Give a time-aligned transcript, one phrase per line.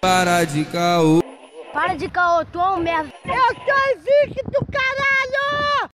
[0.00, 1.22] Para de caô.
[1.72, 3.12] Para de caô, tu é um merda.
[3.24, 5.90] Eu sou invicto, caralho!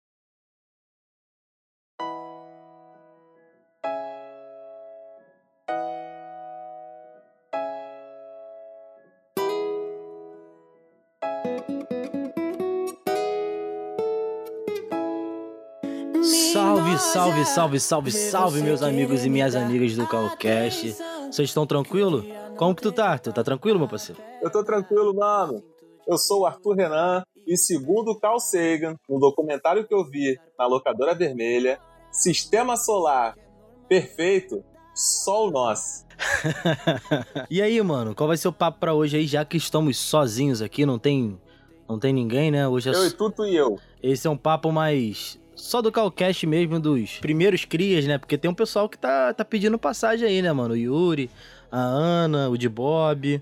[16.53, 20.97] Salve, salve, salve, salve, salve, meus amigos e minhas amigas do Calcast.
[21.31, 22.25] Vocês estão tranquilo?
[22.61, 23.17] Como que tu tá?
[23.17, 24.21] Tu tá tranquilo, meu parceiro?
[24.43, 25.65] Eu tô tranquilo, mano.
[26.07, 30.39] Eu sou o Arthur Renan e segundo o Carl Sagan, no documentário que eu vi
[30.59, 31.81] na locadora vermelha,
[32.13, 33.35] sistema solar
[33.89, 34.63] perfeito,
[34.95, 36.05] sol nosso.
[37.49, 40.61] e aí, mano, qual vai ser o papo pra hoje aí, já que estamos sozinhos
[40.61, 41.41] aqui, não tem
[41.89, 42.69] não tem ninguém, né?
[42.69, 43.79] Hoje é Eu e Tuto e eu.
[44.03, 48.19] Esse é um papo mais só do Calcast mesmo, dos primeiros crias, né?
[48.19, 50.75] Porque tem um pessoal que tá, tá pedindo passagem aí, né, mano?
[50.75, 51.31] O Yuri,
[51.71, 53.41] a Ana, o de Bob.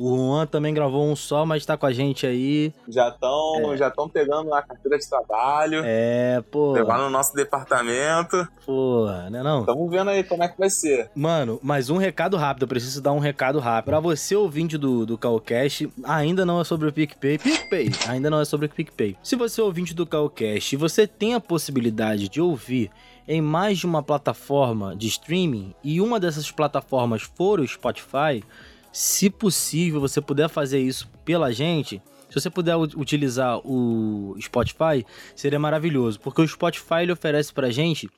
[0.00, 2.72] O Juan também gravou um só, mas tá com a gente aí.
[2.88, 3.76] Já estão É.
[3.76, 6.70] já tão pegando a carteira de trabalho, É, pô.
[6.70, 8.46] levar no nosso departamento.
[8.64, 9.60] Porra, né não?
[9.62, 11.10] Estamos vendo aí como é que vai ser.
[11.16, 13.86] Mano, mas um recado rápido, eu preciso dar um recado rápido.
[13.86, 17.36] Pra você, ouvinte do, do Calcast, ainda não é sobre o PicPay.
[17.38, 19.16] PicPay, ainda não é sobre o PicPay.
[19.20, 22.88] Se você é ouvinte do Calcast e você tem a possibilidade de ouvir
[23.28, 28.42] em mais de uma plataforma de streaming e uma dessas plataformas for o Spotify,
[28.90, 35.04] se possível, você puder fazer isso pela gente, se você puder utilizar o Spotify,
[35.36, 38.10] seria maravilhoso, porque o Spotify ele oferece pra gente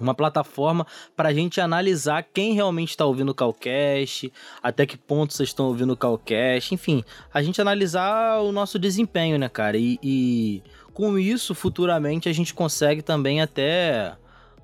[0.00, 4.32] uma plataforma pra gente analisar quem realmente está ouvindo o Calcast,
[4.62, 9.38] até que ponto vocês estão ouvindo o Calcast, enfim, a gente analisar o nosso desempenho,
[9.38, 9.76] né, cara?
[9.76, 14.16] E, e com isso, futuramente, a gente consegue também até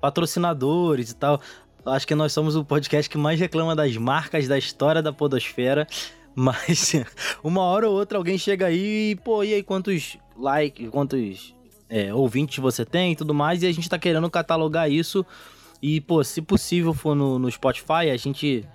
[0.03, 1.39] patrocinadores e tal.
[1.85, 5.87] Acho que nós somos o podcast que mais reclama das marcas da história da podosfera.
[6.35, 6.91] Mas
[7.41, 11.55] uma hora ou outra alguém chega aí e, pô, e aí quantos likes, quantos
[11.87, 15.25] é, ouvintes você tem e tudo mais, e a gente tá querendo catalogar isso.
[15.81, 18.67] E, pô, se possível for no, no Spotify, a gente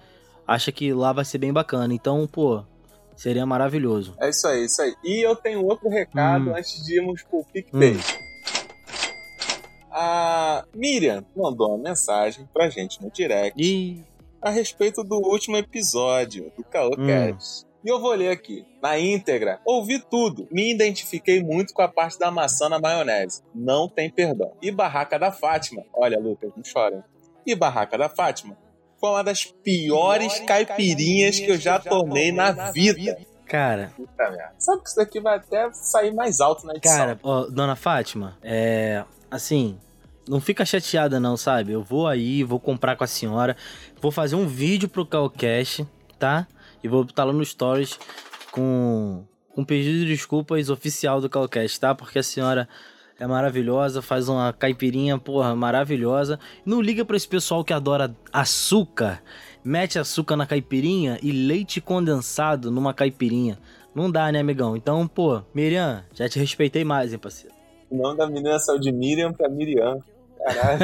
[0.46, 1.92] acha que lá vai ser bem bacana.
[1.92, 2.62] Então, pô,
[3.16, 4.14] seria maravilhoso.
[4.20, 4.94] É isso aí, isso aí.
[5.04, 6.56] E eu tenho outro recado Hum.
[6.56, 7.96] antes de irmos pro PicPay.
[7.96, 8.27] Hum.
[10.00, 14.06] A Miriam mandou uma mensagem pra gente no direct
[14.40, 17.66] a respeito do último episódio do Caocast.
[17.84, 19.60] E eu vou ler aqui, na íntegra.
[19.64, 20.46] Ouvi tudo.
[20.52, 23.42] Me identifiquei muito com a parte da maçã na maionese.
[23.52, 24.52] Não tem perdão.
[24.62, 25.82] E Barraca da Fátima.
[25.92, 27.02] Olha, Lucas, não chorem.
[27.44, 28.56] E Barraca da Fátima
[29.00, 33.18] foi uma das piores caipirinhas que eu já tomei na vida.
[33.46, 34.54] Cara, Puta merda.
[34.60, 36.96] Sabe que isso daqui vai até sair mais alto na edição.
[36.96, 39.04] Cara, ó, dona Fátima, é.
[39.30, 39.78] Assim,
[40.28, 41.72] não fica chateada, não, sabe?
[41.72, 43.56] Eu vou aí, vou comprar com a senhora,
[44.00, 45.84] vou fazer um vídeo pro Calcash,
[46.18, 46.46] tá?
[46.82, 47.98] E vou botar lá no Stories
[48.52, 49.24] com,
[49.54, 51.94] com pedido de desculpas oficial do Calcash, tá?
[51.94, 52.68] Porque a senhora
[53.18, 56.38] é maravilhosa, faz uma caipirinha, porra, maravilhosa.
[56.64, 59.22] Não liga pra esse pessoal que adora açúcar,
[59.64, 63.58] mete açúcar na caipirinha e leite condensado numa caipirinha.
[63.94, 64.76] Não dá, né, amigão?
[64.76, 67.54] Então, pô, Miriam, já te respeitei mais, hein, parceiro.
[67.90, 69.98] O nome da menina saiu de Miriam pra Miriam.
[70.44, 70.78] Caralho.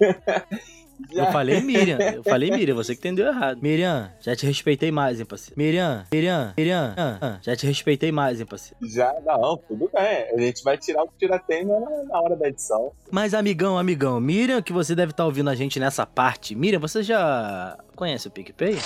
[1.12, 3.58] Eu falei Miriam, eu falei Miriam, você que entendeu errado.
[3.62, 5.54] Miriam, já te respeitei mais, hein, parceiro.
[5.56, 6.94] Miriam, Miriam, Miriam,
[7.42, 8.76] já te respeitei mais, hein, parceiro.
[8.86, 10.26] Já, não, tudo bem.
[10.34, 12.92] A gente vai tirar o que tira tem na, na hora da edição.
[13.10, 16.54] Mas, amigão, amigão, Miriam, que você deve estar ouvindo a gente nessa parte.
[16.54, 18.76] Miriam, você já conhece o PicPay?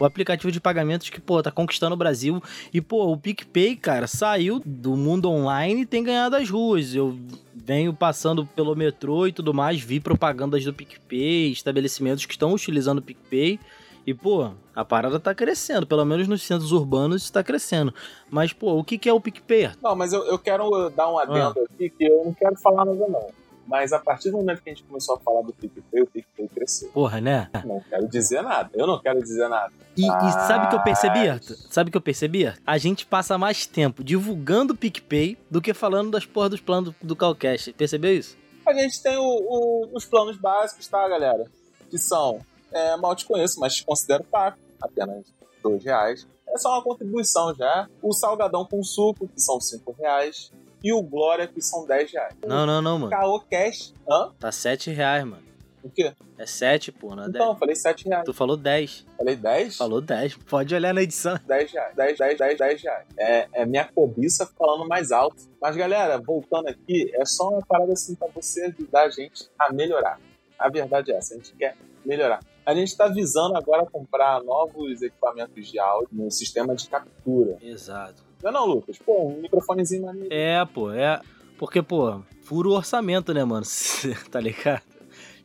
[0.00, 2.42] O aplicativo de pagamentos que, pô, tá conquistando o Brasil.
[2.72, 6.94] E, pô, o PicPay, cara, saiu do mundo online e tem ganhado as ruas.
[6.94, 7.18] Eu
[7.54, 13.00] venho passando pelo metrô e tudo mais, vi propagandas do PicPay, estabelecimentos que estão utilizando
[13.00, 13.60] o PicPay.
[14.06, 15.86] E, pô, a parada tá crescendo.
[15.86, 17.92] Pelo menos nos centros urbanos está crescendo.
[18.30, 19.72] Mas, pô, o que, que é o PicPay?
[19.82, 23.06] Não, mas eu, eu quero dar um adendo aqui que eu não quero falar nada,
[23.06, 23.39] não.
[23.70, 26.48] Mas a partir do momento que a gente começou a falar do PicPay, o PicPay
[26.48, 26.88] cresceu.
[26.90, 27.48] Porra, né?
[27.64, 28.68] Não quero dizer nada.
[28.74, 29.72] Eu não quero dizer nada.
[29.96, 31.28] E, e sabe o que eu percebi.
[31.28, 31.54] Arthur?
[31.70, 32.52] Sabe o que eu percebi?
[32.66, 36.92] A gente passa mais tempo divulgando o PicPay do que falando das porra dos planos
[37.00, 37.72] do, do Calcast.
[37.74, 38.36] Percebeu isso?
[38.66, 41.44] A gente tem o- o- os planos básicos, tá, galera?
[41.88, 42.40] Que são,
[42.72, 44.56] é, mal te conheço, mas te considero pago.
[44.82, 45.26] Apenas
[45.62, 46.26] dois reais.
[46.48, 47.88] É só uma contribuição já.
[48.02, 50.50] O salgadão com suco, que são cinco reais.
[50.82, 52.34] E o Glória, que são 10 reais.
[52.46, 53.10] Não, não, não, mano.
[53.10, 53.94] Caô Cash.
[54.08, 54.32] Hã?
[54.38, 55.50] Tá 7 reais, mano.
[55.82, 56.12] O quê?
[56.36, 57.34] É 7, pô, não é 10.
[57.34, 58.24] Então, eu falei 7 reais.
[58.24, 59.06] Tu falou 10.
[59.16, 59.76] Falei 10?
[59.76, 60.36] Falou 10.
[60.36, 61.38] Pode olhar na edição.
[61.46, 61.96] 10 reais.
[61.96, 63.06] 10, 10, 10, 10 reais.
[63.18, 65.36] É, é minha cobiça falando mais alto.
[65.60, 69.72] Mas, galera, voltando aqui, é só uma parada assim pra você ajudar a gente a
[69.72, 70.18] melhorar.
[70.58, 71.74] A verdade é essa, a gente quer
[72.04, 72.40] melhorar.
[72.64, 77.56] A gente está visando agora comprar novos equipamentos de áudio no sistema de captura.
[77.62, 78.29] Exato.
[78.42, 78.98] Não é não, Lucas?
[78.98, 80.32] Pô, um microfonezinho maneiro.
[80.32, 81.20] É, pô, é.
[81.58, 83.66] Porque, pô, fura o orçamento, né, mano?
[84.30, 84.82] tá ligado?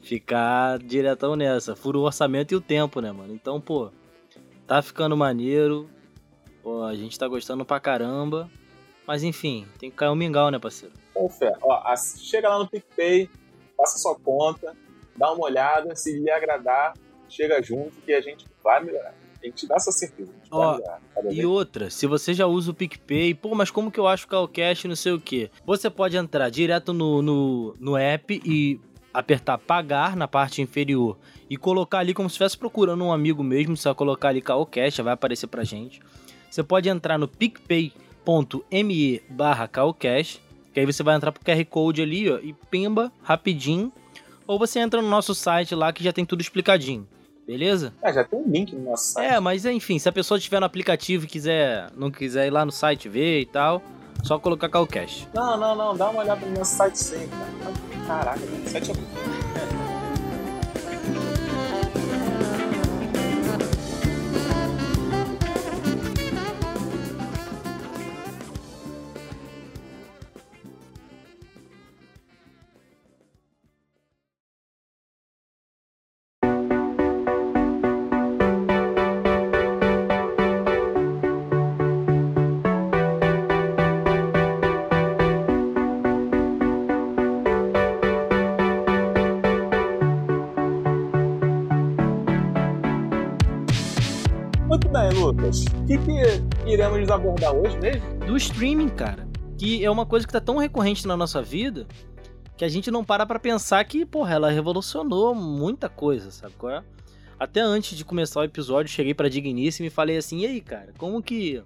[0.02, 1.76] Ficar diretão nessa.
[1.76, 3.34] Fura o orçamento e o tempo, né, mano?
[3.34, 3.92] Então, pô,
[4.66, 5.90] tá ficando maneiro.
[6.64, 8.50] Pô, a gente tá gostando pra caramba.
[9.06, 10.94] Mas enfim, tem que cair um mingau, né, parceiro?
[11.14, 11.54] Com fé.
[11.62, 13.30] Ó, chega lá no PicPay,
[13.78, 14.76] faça sua conta,
[15.16, 16.94] dá uma olhada, se lhe agradar,
[17.30, 19.14] chega junto que a gente vai melhorar.
[19.46, 20.32] A gente dá essa certeza.
[20.50, 20.80] Ó,
[21.30, 24.28] e outra, se você já usa o PicPay, pô, mas como que eu acho o
[24.28, 25.52] Calcash não sei o que?
[25.66, 28.80] Você pode entrar direto no, no, no app e
[29.14, 31.18] apertar pagar na parte inferior
[31.50, 34.98] e colocar ali como se estivesse procurando um amigo mesmo, você vai colocar ali Calcash,
[34.98, 36.02] vai aparecer pra gente.
[36.50, 40.42] Você pode entrar no picpay.me barra Calcash,
[40.74, 43.92] que aí você vai entrar pro QR Code ali, ó, e pimba, rapidinho.
[44.48, 47.08] Ou você entra no nosso site lá que já tem tudo explicadinho.
[47.48, 47.94] Beleza?
[48.02, 49.34] É, já tem um link no nosso site.
[49.34, 52.66] É, mas enfim, se a pessoa estiver no aplicativo e quiser, não quiser ir lá
[52.66, 53.82] no site ver e tal,
[54.24, 55.28] só colocar Calcash.
[55.34, 58.06] Não, não, não, dá uma olhada no nosso site cara.
[58.08, 59.65] Caraca, o site é
[95.46, 98.02] O que, que iremos abordar hoje mesmo?
[98.26, 99.28] Do streaming, cara.
[99.60, 101.86] Que é uma coisa que tá tão recorrente na nossa vida
[102.58, 106.72] que a gente não para pra pensar que, porra, ela revolucionou muita coisa, sabe qual
[106.72, 106.84] é?
[107.40, 110.94] Até antes de começar o episódio, cheguei pra Digníssima e falei assim: e aí, cara,
[110.98, 111.62] como que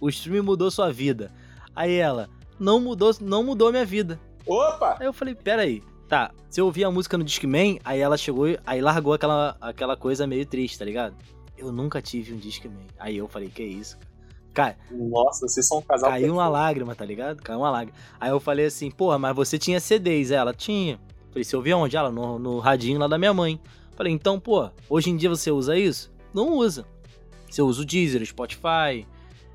[0.00, 1.32] o streaming mudou sua vida?
[1.74, 2.28] Aí ela,
[2.58, 4.20] não mudou, não mudou minha vida.
[4.46, 4.96] Opa!
[5.00, 8.18] Aí eu falei, pera aí, tá, se eu ouvir a música no Discman, aí ela
[8.18, 11.16] chegou, aí largou aquela, aquela coisa meio triste, tá ligado?
[11.56, 12.86] Eu nunca tive um Discman.
[12.98, 13.96] Aí eu falei, que isso,
[14.52, 14.76] cara?
[14.90, 17.42] Nossa, vocês são um casal Caiu uma lágrima, tá ligado?
[17.42, 17.96] Caiu uma lágrima.
[18.20, 20.30] Aí eu falei assim, porra, mas você tinha CDs?
[20.30, 20.98] Ela tinha.
[21.28, 21.96] Falei, você ouvia onde?
[21.96, 23.60] Ela, no, no radinho lá da minha mãe.
[23.96, 26.12] Falei, então, pô, hoje em dia você usa isso?
[26.32, 26.86] Não usa.
[27.48, 29.06] Você usa o Deezer, Spotify,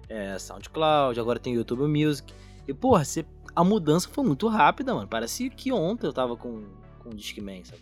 [0.07, 2.34] é, SoundCloud, agora tem YouTube Music.
[2.66, 5.07] E, porra, você, a mudança foi muito rápida, mano.
[5.07, 6.63] Parece que ontem eu tava com,
[7.00, 7.81] com o Discman, sabe?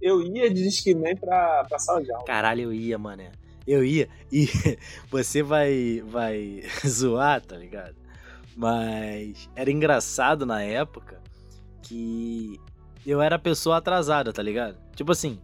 [0.00, 2.24] Eu ia de Discman pra, pra sala de aula.
[2.24, 3.30] Caralho, eu ia, mané
[3.68, 4.48] eu ia e
[5.10, 7.94] você vai vai zoar, tá ligado?
[8.56, 11.20] Mas era engraçado na época
[11.82, 12.58] que
[13.06, 14.76] eu era pessoa atrasada, tá ligado?
[14.96, 15.38] Tipo assim,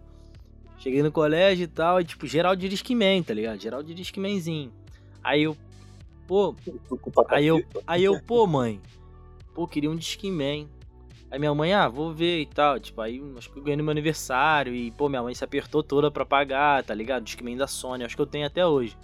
[0.79, 3.61] cheguei no colégio e tal, e tipo, geral de Discman, tá ligado?
[3.61, 4.73] Geral de Discmanzinho.
[5.23, 5.57] Aí eu,
[6.27, 6.57] pô,
[7.29, 8.81] aí eu, aí eu, pô, mãe,
[9.55, 10.69] pô, queria um Discman.
[11.35, 12.79] Aí minha mãe, ah, vou ver e tal.
[12.79, 14.73] Tipo, aí acho que eu ganhei no meu aniversário.
[14.73, 17.25] E, pô, minha mãe se apertou toda pra pagar, tá ligado?
[17.25, 18.97] Discman da Sony, acho que eu tenho até hoje.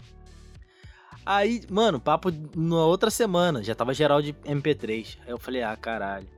[1.27, 5.19] Aí, mano, papo na outra semana, já tava geral de MP3.
[5.27, 6.29] Aí eu falei, ah, caralho.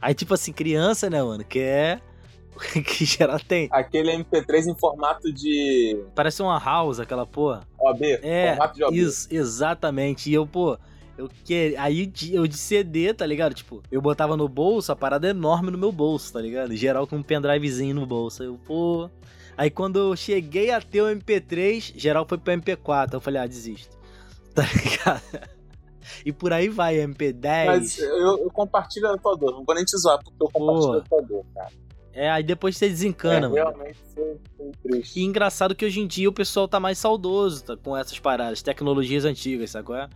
[0.00, 2.00] Aí, tipo assim, criança, né, mano, quer.
[2.86, 3.68] que geral tem.
[3.72, 6.00] Aquele MP3 em formato de.
[6.14, 7.66] Parece uma house, aquela porra.
[7.76, 8.96] OB, é, formato de OB.
[8.96, 10.30] Isso, exatamente.
[10.30, 10.78] E eu, pô,
[11.20, 13.54] eu que aí eu de CD, tá ligado?
[13.54, 16.74] Tipo, eu botava no bolso, a parada enorme no meu bolso, tá ligado?
[16.74, 18.42] Geral com um pendrivezinho no bolso.
[18.42, 19.10] Eu, pô.
[19.56, 23.14] Aí quando eu cheguei a ter o MP3, geral foi pro MP4.
[23.14, 23.98] Eu falei, ah, desisto.
[24.52, 25.48] Tá ligado?
[26.26, 27.66] E por aí vai, MP10.
[27.66, 30.98] Mas eu, eu compartilho a tua dor, não vou nem te zoar, porque eu compartilho
[30.98, 31.70] a tua dor, cara.
[32.12, 33.54] É, aí depois você desencana, é, mano.
[33.54, 35.20] Realmente foi, foi triste.
[35.20, 38.60] E engraçado que hoje em dia o pessoal tá mais saudoso tá, com essas paradas,
[38.60, 40.08] tecnologias antigas, sabe qual é?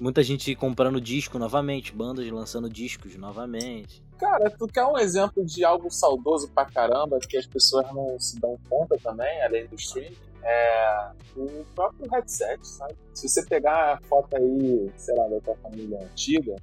[0.00, 4.02] Muita gente comprando disco novamente, bandas lançando discos novamente.
[4.18, 8.40] Cara, tu quer um exemplo de algo saudoso pra caramba que as pessoas não se
[8.40, 10.16] dão conta também, além do streaming?
[10.42, 12.94] É o próprio headset, sabe?
[13.12, 16.56] Se você pegar a foto aí, sei lá, da tua família antiga,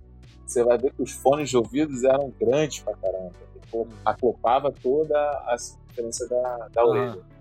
[0.44, 3.34] você vai ver que os fones de ouvidos eram grandes pra caramba.
[3.62, 5.56] Tipo, acoplava toda a
[5.88, 7.37] diferença da, da orelha.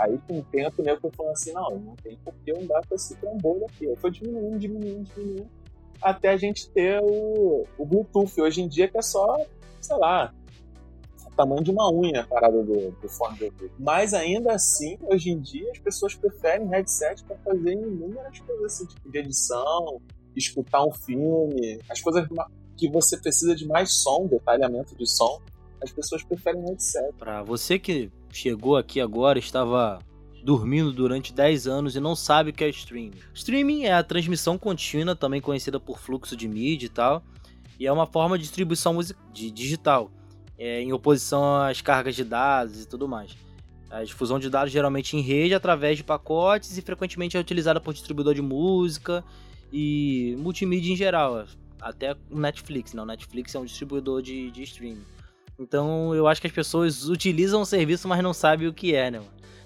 [0.00, 2.58] Aí, com o tempo, o nego foi falando assim: não, não tem por que eu
[2.58, 3.86] andar com esse trambolho aqui.
[3.86, 5.50] Aí foi diminuindo, diminuindo, diminuindo,
[6.00, 8.40] até a gente ter o, o Bluetooth.
[8.40, 9.38] Hoje em dia, que é só,
[9.80, 10.32] sei lá,
[11.40, 13.72] tamanho de uma unha a parada do, do fone de ouvido.
[13.78, 18.86] Mas ainda assim, hoje em dia, as pessoas preferem headset para fazer inúmeras coisas assim,
[18.86, 20.00] tipo de edição,
[20.36, 22.26] escutar um filme, as coisas
[22.76, 25.40] que você precisa de mais som, detalhamento de som
[25.82, 27.10] as pessoas preferem headset.
[27.18, 29.98] Pra você que chegou aqui agora estava
[30.42, 33.18] dormindo durante 10 anos e não sabe o que é streaming.
[33.34, 37.22] Streaming é a transmissão contínua, também conhecida por fluxo de mídia e tal,
[37.78, 38.98] e é uma forma de distribuição
[39.32, 40.10] de digital,
[40.58, 43.36] é, em oposição às cargas de dados e tudo mais.
[43.90, 47.92] A difusão de dados geralmente em rede através de pacotes e frequentemente é utilizada por
[47.92, 49.24] distribuidor de música
[49.72, 51.44] e multimídia em geral,
[51.80, 55.02] até o Netflix, não, Netflix é um distribuidor de, de streaming.
[55.60, 59.10] Então eu acho que as pessoas utilizam o serviço, mas não sabem o que é,
[59.10, 59.20] né?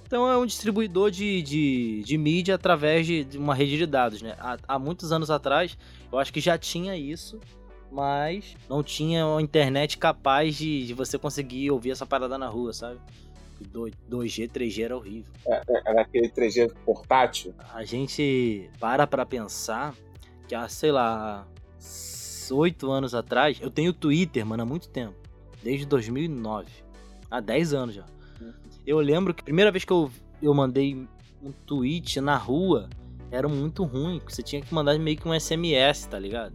[0.04, 4.20] Então é um distribuidor de, de, de mídia através de, de, uma rede de dados,
[4.20, 4.34] né?
[4.38, 5.78] Há, há, muitos anos atrás,
[6.12, 7.40] eu acho que já tinha isso,
[7.90, 12.72] mas não tinha uma internet capaz de, de você conseguir ouvir essa parada na rua,
[12.72, 12.98] sabe?
[13.72, 15.32] 2G, 3G era horrível.
[15.46, 17.54] É, é, era aquele 3G portátil?
[17.72, 19.94] A gente para pra pensar
[20.46, 21.46] que há, sei lá,
[22.50, 25.23] oito anos atrás, eu tenho Twitter, mano, há muito tempo.
[25.64, 26.68] Desde 2009.
[27.30, 28.04] Há 10 anos já.
[28.86, 30.10] Eu lembro que a primeira vez que eu,
[30.42, 31.08] eu mandei
[31.42, 32.90] um tweet na rua
[33.30, 34.20] era muito ruim.
[34.28, 36.54] Você tinha que mandar meio que um SMS, tá ligado?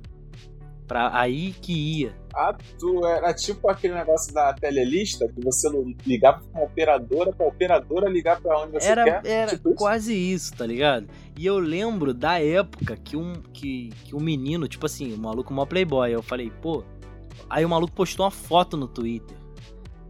[0.87, 2.15] Pra aí que ia.
[2.33, 5.67] Ah, tu era tipo aquele negócio da telelista que você
[6.05, 9.27] ligava pra uma operadora, pra operadora ligar pra onde você era, quer.
[9.27, 10.45] Era tipo quase isso?
[10.45, 11.07] isso, tá ligado?
[11.35, 15.51] E eu lembro da época que um, que, que um menino, tipo assim, um maluco,
[15.51, 16.83] uma playboy, eu falei, pô.
[17.49, 19.37] Aí o maluco postou uma foto no Twitter.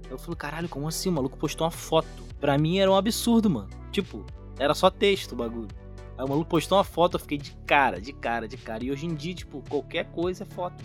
[0.10, 1.10] Eu falei, caralho, como assim?
[1.10, 2.08] O maluco postou uma foto.
[2.40, 3.70] Pra mim era um absurdo, mano.
[3.92, 4.26] Tipo,
[4.58, 5.68] era só texto o bagulho.
[6.18, 8.84] Aí o maluco postou uma foto, eu fiquei de cara, de cara, de cara.
[8.84, 10.84] E hoje em dia, tipo, qualquer coisa é foto.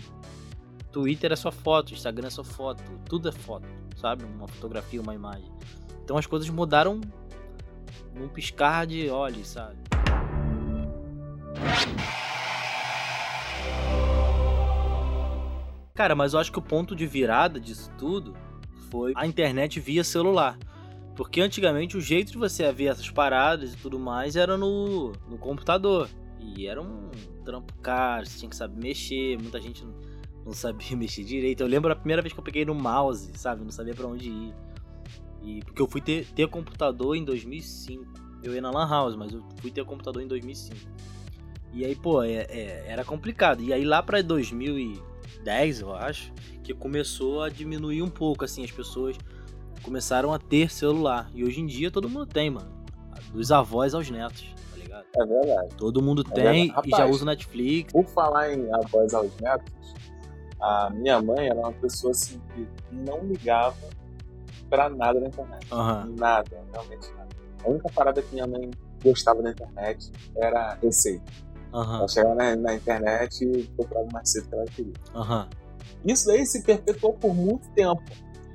[0.91, 4.23] Twitter é só foto, Instagram é só foto, tudo é foto, sabe?
[4.23, 5.51] Uma fotografia, uma imagem.
[6.01, 7.01] Então as coisas mudaram
[8.13, 9.75] num piscar de olhos, sabe?
[15.95, 18.35] Cara, mas eu acho que o ponto de virada disso tudo
[18.91, 20.59] foi a internet via celular.
[21.15, 25.37] Porque antigamente o jeito de você ver essas paradas e tudo mais era no, no
[25.37, 26.09] computador.
[26.37, 27.09] E era um
[27.45, 29.85] trampo caro, você tinha que saber mexer, muita gente
[30.45, 31.61] não sabia mexer direito.
[31.61, 33.63] Eu lembro a primeira vez que eu peguei no mouse, sabe?
[33.63, 34.53] Não sabia para onde ir.
[35.41, 38.03] E porque eu fui ter, ter computador em 2005.
[38.43, 40.75] Eu ia na Lan House, mas eu fui ter computador em 2005.
[41.73, 43.61] E aí, pô, é, é, era complicado.
[43.61, 44.19] E aí lá pra
[45.37, 49.17] 2010, eu acho, que começou a diminuir um pouco, assim, as pessoas
[49.83, 51.29] começaram a ter celular.
[51.33, 52.73] E hoje em dia todo mundo tem, mano.
[53.31, 55.05] Dos avós aos netos, tá ligado?
[55.15, 55.75] É verdade.
[55.77, 57.91] Todo mundo é tem Rapaz, e já usa Netflix.
[57.91, 59.93] Por falar em avós aos netos,
[60.59, 63.75] a minha mãe era uma pessoa assim que não ligava
[64.69, 65.67] pra nada na internet.
[65.71, 66.15] Uhum.
[66.15, 67.29] Nada, realmente nada.
[67.63, 68.71] A única parada que minha mãe
[69.03, 71.31] gostava da internet era receita.
[71.73, 71.95] Uhum.
[71.95, 74.93] Ela chegava na, na, internet e procurava uma receita que ela queria.
[75.13, 75.49] Uhum.
[76.05, 78.03] Isso daí se perpetuou por muito tempo.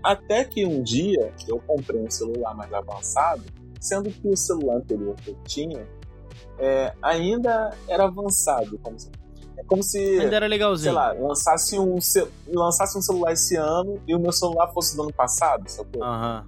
[0.02, 3.42] Até que um dia eu comprei um celular mais avançado,
[3.78, 5.86] sendo que o celular anterior que eu tinha
[6.58, 8.78] é, ainda era avançado.
[8.78, 9.10] Como se,
[9.56, 9.98] é como se.
[9.98, 10.84] Ainda era legalzinho.
[10.84, 11.96] Sei lá, lançasse um,
[12.48, 16.02] lançasse um celular esse ano e o meu celular fosse do ano passado, sacou?
[16.02, 16.44] Uhum.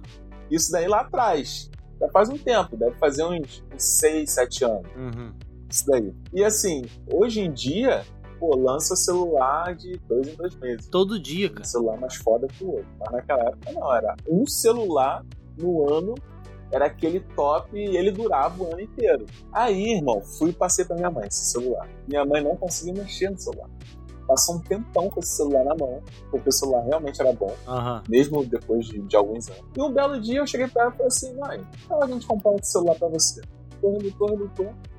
[0.49, 1.69] Isso daí lá atrás.
[1.99, 4.91] Já faz um tempo, deve fazer uns 6, 7 anos.
[4.95, 5.33] Uhum.
[5.73, 6.13] Isso daí.
[6.31, 8.05] E assim, hoje em dia,
[8.39, 10.87] pô, lança celular de dois em dois meses.
[10.87, 11.61] Todo dia, cara.
[11.61, 12.87] Um celular mais foda que o outro.
[12.99, 15.25] Mas naquela época não, era um celular
[15.57, 16.13] no ano,
[16.71, 19.25] era aquele top e ele durava o ano inteiro.
[19.51, 21.89] Aí, irmão, fui e passei pra minha mãe esse celular.
[22.07, 23.67] Minha mãe não conseguia mexer no celular.
[24.27, 28.01] Passou um tempão com esse celular na mão, porque o celular realmente era bom, uhum.
[28.07, 29.65] mesmo depois de, de, alguns anos.
[29.75, 32.25] E um belo dia eu cheguei pra ela e falei assim: mãe, então a gente
[32.25, 33.41] comprar esse celular pra você.
[33.81, 34.92] Torno, torno, torno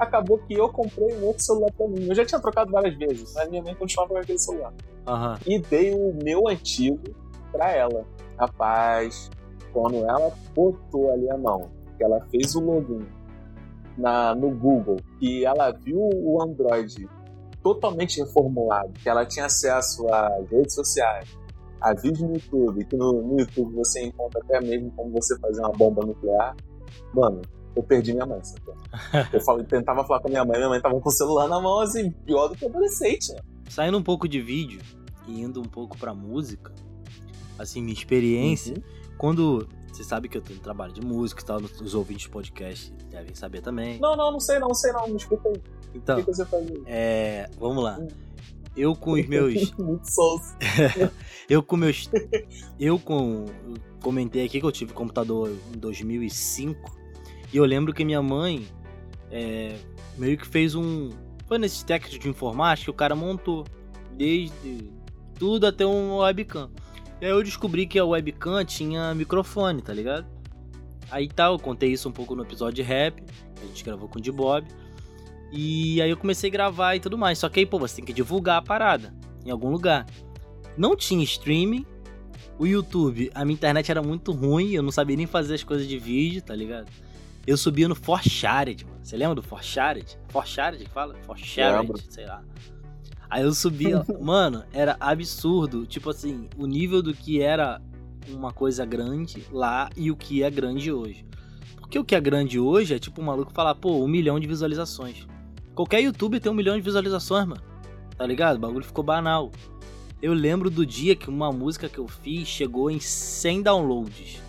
[0.00, 2.06] acabou que eu comprei um outro celular pra mim.
[2.08, 4.72] Eu já tinha trocado várias vezes, mas minha mãe continuava com aquele celular.
[5.06, 5.34] Uhum.
[5.46, 7.02] E dei o meu antigo
[7.52, 8.04] pra ela.
[8.38, 9.30] Rapaz,
[9.72, 13.06] quando ela botou ali a mão, que ela fez o login
[13.98, 17.06] na, no Google, e ela viu o Android
[17.62, 21.38] totalmente reformulado, que ela tinha acesso às redes sociais,
[21.78, 25.60] a vídeos no YouTube, que no, no YouTube você encontra até mesmo como você fazer
[25.60, 26.56] uma bomba nuclear.
[27.12, 27.42] Mano,
[27.74, 28.60] eu perdi minha mãe, sabe?
[29.32, 31.60] Eu falei, tentava falar com a minha mãe, minha mãe tava com o celular na
[31.60, 33.40] mão, assim, pior do que adolescente, né?
[33.68, 34.80] Saindo um pouco de vídeo
[35.28, 36.72] e indo um pouco pra música,
[37.58, 38.82] assim, minha experiência, uhum.
[39.16, 39.68] quando.
[39.92, 43.34] Você sabe que eu tenho trabalho de música e tal, os ouvintes do podcast devem
[43.34, 43.98] saber também.
[43.98, 45.60] Não, não, não sei não, não sei não, me explica aí.
[45.94, 46.82] Então, o que, você faz aí?
[46.86, 47.50] É.
[47.58, 47.98] Vamos lá.
[47.98, 48.08] Hum.
[48.76, 49.72] Eu com os meus.
[49.76, 50.08] Muito
[51.48, 52.08] eu com meus.
[52.78, 53.46] Eu com.
[54.00, 56.98] Comentei aqui que eu tive computador em 2005.
[57.52, 58.66] E eu lembro que minha mãe
[59.30, 59.76] é,
[60.16, 61.10] meio que fez um.
[61.46, 63.64] Foi nesses técnicos de informática que o cara montou.
[64.16, 64.90] Desde
[65.38, 66.70] tudo até um webcam.
[67.20, 70.26] E aí eu descobri que a webcam tinha microfone, tá ligado?
[71.10, 73.22] Aí tá, eu contei isso um pouco no episódio de rap,
[73.60, 74.66] a gente gravou com o D Bob.
[75.52, 77.38] E aí eu comecei a gravar e tudo mais.
[77.38, 79.12] Só que aí, pô, você tem que divulgar a parada
[79.44, 80.06] em algum lugar.
[80.76, 81.84] Não tinha streaming.
[82.58, 85.88] O YouTube, a minha internet era muito ruim, eu não sabia nem fazer as coisas
[85.88, 86.90] de vídeo, tá ligado?
[87.50, 89.00] Eu subia no Forshared, mano.
[89.02, 90.16] Você lembra do Forshared?
[90.28, 91.16] Forshared que fala?
[91.22, 92.44] Forshared, sei lá.
[93.28, 97.82] Aí eu subia, mano, era absurdo, tipo assim, o nível do que era
[98.28, 101.26] uma coisa grande lá e o que é grande hoje.
[101.74, 104.46] Porque o que é grande hoje é tipo um maluco falar, pô, um milhão de
[104.46, 105.26] visualizações.
[105.74, 107.62] Qualquer youtuber tem um milhão de visualizações, mano.
[108.16, 108.58] Tá ligado?
[108.58, 109.50] O bagulho ficou banal.
[110.22, 114.40] Eu lembro do dia que uma música que eu fiz chegou em 100 downloads.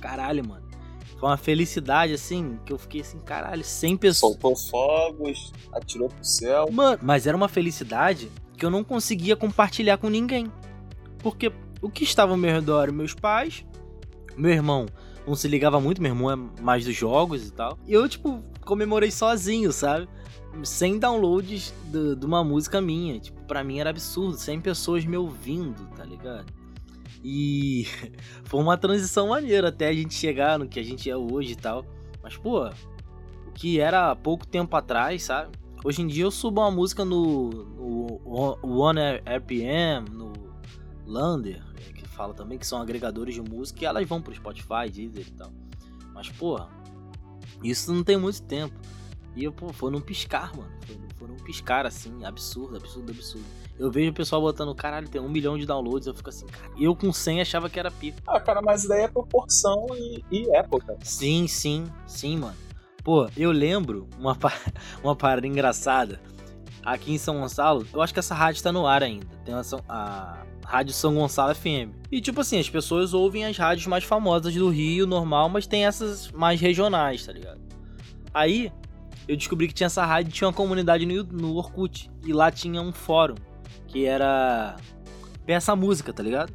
[0.00, 0.67] Caralho, mano.
[1.18, 4.32] Foi uma felicidade, assim, que eu fiquei assim, caralho, 100 pessoas.
[4.32, 6.70] Soltou fogos, atirou pro céu.
[6.70, 10.50] Mano, mas era uma felicidade que eu não conseguia compartilhar com ninguém.
[11.18, 13.64] Porque o que estava ao meu redor, meus pais,
[14.36, 14.86] meu irmão
[15.26, 17.76] não se ligava muito, meu irmão é mais dos jogos e tal.
[17.86, 20.08] E eu, tipo, comemorei sozinho, sabe?
[20.62, 23.18] Sem downloads de, de uma música minha.
[23.20, 24.38] Tipo, pra mim era absurdo.
[24.38, 26.46] 100 pessoas me ouvindo, tá ligado?
[27.22, 27.86] E
[28.44, 31.56] foi uma transição maneira até a gente chegar no que a gente é hoje e
[31.56, 31.84] tal.
[32.22, 35.50] Mas, pô, o que era pouco tempo atrás, sabe?
[35.84, 40.32] Hoje em dia eu subo uma música no, no One RPM, no
[41.06, 41.62] Lander,
[41.94, 45.30] que fala também que são agregadores de música e elas vão pro Spotify, Deezer e
[45.30, 45.52] tal.
[46.12, 46.68] Mas, porra,
[47.62, 48.74] isso não tem muito tempo.
[49.36, 50.70] E eu, pô, foi num piscar, mano.
[50.84, 50.96] Foi
[51.28, 53.44] num piscar, assim, absurdo, absurdo, absurdo.
[53.78, 56.08] Eu vejo o pessoal botando, caralho, tem um milhão de downloads.
[56.08, 56.72] Eu fico assim, cara.
[56.76, 58.18] Eu com 100 achava que era pico.
[58.26, 60.96] Ah, cara, mas daí é proporção e, e época.
[61.04, 62.56] Sim, sim, sim, mano.
[63.04, 64.36] Pô, eu lembro uma,
[65.04, 66.20] uma parada engraçada.
[66.84, 69.26] Aqui em São Gonçalo, eu acho que essa rádio tá no ar ainda.
[69.44, 71.92] Tem a, a Rádio São Gonçalo FM.
[72.10, 75.86] E tipo assim, as pessoas ouvem as rádios mais famosas do Rio, normal, mas tem
[75.86, 77.60] essas mais regionais, tá ligado?
[78.34, 78.72] Aí,
[79.28, 82.10] eu descobri que tinha essa rádio, tinha uma comunidade no, no Orkut.
[82.24, 83.34] E lá tinha um fórum
[83.86, 84.76] que era
[85.44, 86.52] peça música, tá ligado?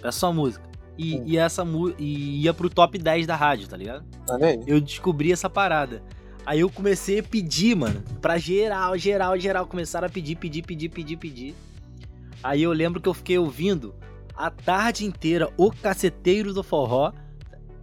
[0.00, 0.70] Peça sua música.
[0.98, 1.64] E, e essa
[1.98, 4.04] e ia pro top 10 da rádio, tá ligado?
[4.26, 4.68] Tá vendo?
[4.68, 6.02] Eu descobri essa parada.
[6.44, 9.66] Aí eu comecei a pedir, mano, pra geral, geral, geral.
[9.66, 11.54] Começaram a pedir, pedir, pedir, pedir, pedir.
[12.42, 13.94] Aí eu lembro que eu fiquei ouvindo
[14.34, 17.12] a tarde inteira o caceteiro do forró.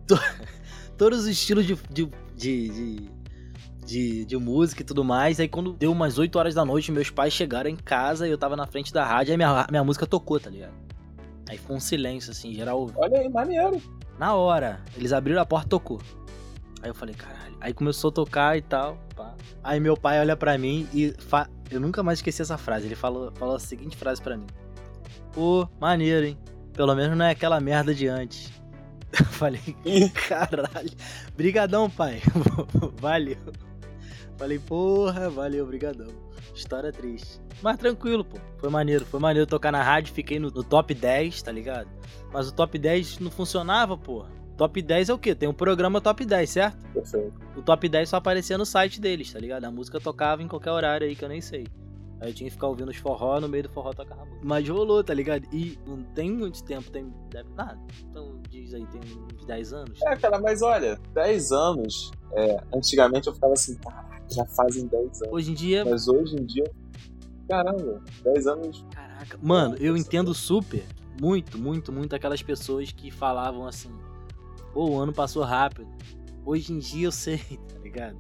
[0.97, 3.09] Todos os estilos de, de, de, de
[3.89, 5.39] de, de música e tudo mais.
[5.39, 8.38] Aí quando deu umas 8 horas da noite, meus pais chegaram em casa e eu
[8.38, 10.73] tava na frente da rádio e minha, minha música tocou, tá ligado?
[11.49, 12.91] Aí ficou um silêncio, assim, geral.
[12.95, 13.82] Olha aí, maneiro.
[14.19, 15.99] Na hora, eles abriram a porta e tocou.
[16.82, 17.58] Aí eu falei, caralho.
[17.60, 18.97] Aí começou a tocar e tal.
[19.15, 19.34] Pá.
[19.63, 21.13] Aí meu pai olha pra mim e.
[21.17, 21.49] Fa...
[21.71, 22.86] Eu nunca mais esqueci essa frase.
[22.86, 24.45] Ele falou, falou a seguinte frase pra mim:
[25.34, 26.38] Pô, maneiro, hein?
[26.73, 28.52] Pelo menos não é aquela merda de antes.
[29.19, 29.75] Eu falei,
[30.28, 30.91] caralho.
[31.36, 32.21] Brigadão, pai.
[33.02, 33.38] Valeu.
[34.39, 36.08] Falei, porra, valeu, obrigadão.
[36.56, 37.41] História triste.
[37.62, 38.38] Mas tranquilo, pô.
[38.58, 39.06] Foi maneiro.
[39.06, 40.13] Foi maneiro tocar na rádio.
[40.13, 41.89] Fiquei no, no, top 10, tá ligado?
[42.32, 44.25] Mas o top 10 não funcionava, pô.
[44.56, 45.36] Top 10 é o quê?
[45.36, 46.78] Tem um programa top 10, certo?
[46.93, 47.34] Perfeito.
[47.58, 49.65] O top 10 só aparecia no site deles, tá ligado?
[49.65, 51.67] A música tocava em qualquer horário aí que eu nem sei.
[52.21, 54.41] Aí eu tinha que ficar ouvindo os forró, no meio do forró tocava música.
[54.43, 55.47] Mas rolou, tá ligado?
[55.53, 57.13] E não tem muito tempo, tem.
[57.29, 57.79] Deve nada.
[58.10, 60.01] Então diz aí, tem uns 10 anos.
[60.03, 62.12] É, cara, mas olha, 10 anos.
[62.34, 65.34] É, antigamente eu ficava assim, cara já fazem 10 anos.
[65.34, 65.86] Hoje em dia.
[65.86, 66.71] Mas hoje em dia.
[67.47, 68.86] Caramba, 10 anos.
[68.91, 69.39] Caraca.
[69.41, 70.86] Mano, eu entendo super,
[71.19, 73.91] muito, muito, muito aquelas pessoas que falavam assim:
[74.73, 75.88] pô, o ano passou rápido.
[76.45, 77.39] Hoje em dia eu sei,
[77.73, 78.17] tá ligado?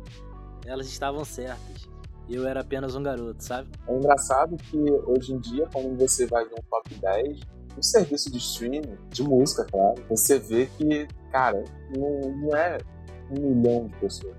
[0.65, 1.88] Elas estavam certas.
[2.29, 3.69] Eu era apenas um garoto, sabe?
[3.87, 7.39] É engraçado que hoje em dia, quando você vai ver um top 10,
[7.77, 11.63] um serviço de streaming, de música, claro, você vê que, cara,
[11.95, 12.77] não, não é
[13.31, 14.35] um milhão de pessoas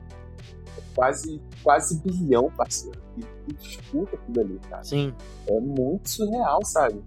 [0.95, 4.83] quase, quase bilhão, parceiro, que, que disputa tudo ali, cara.
[4.85, 5.15] Sim.
[5.47, 7.03] É muito surreal, sabe?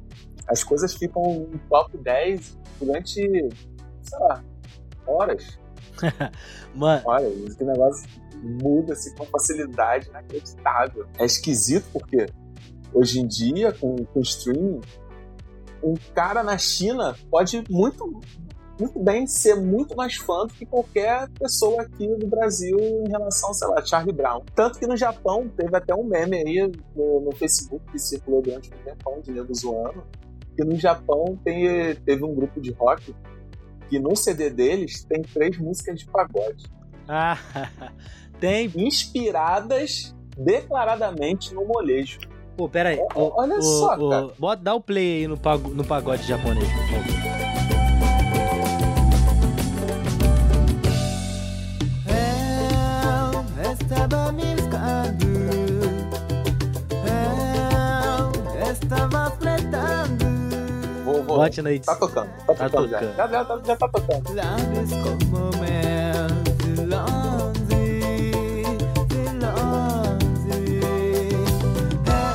[0.48, 4.43] As coisas ficam no top 10 durante, sei lá,
[5.08, 5.60] horas.
[6.76, 7.02] Mano.
[7.06, 8.08] Olha, esse negócio
[8.42, 11.08] muda assim com facilidade inacreditável.
[11.18, 12.28] É esquisito porque
[12.94, 14.82] hoje em dia, com, com streaming,
[15.84, 18.22] um cara na China pode muito
[18.80, 23.54] muito bem ser muito mais fã do que qualquer pessoa aqui do Brasil em relação,
[23.54, 24.42] sei lá, Charlie Brown.
[24.56, 28.74] Tanto que no Japão teve até um meme aí no, no Facebook que circulou durante
[28.74, 30.04] um tempão de nego zoando,
[30.56, 33.16] que no Japão tem, teve um grupo de rock
[33.93, 36.65] que no CD deles tem três músicas de pagode.
[37.08, 37.38] Ah,
[38.39, 38.71] tem.
[38.75, 42.19] Inspiradas declaradamente no molejo.
[42.58, 42.99] Pô, pera aí.
[43.13, 44.29] Olha só, cara.
[44.39, 45.39] Bota, dá o play aí no,
[45.75, 47.53] no pagode japonês, por favor.
[61.38, 63.00] Bote na Tá tocando, tá, Tá tocando, já.
[63.00, 63.15] tocando.
[63.17, 64.39] Já, já, tá- já tá tocando.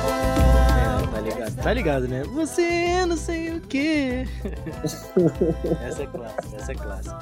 [0.09, 1.55] É, tá ligado?
[1.63, 2.23] Tá ligado, né?
[2.33, 4.25] Você é não sei o que.
[5.87, 7.19] essa é clássica, essa é clássica.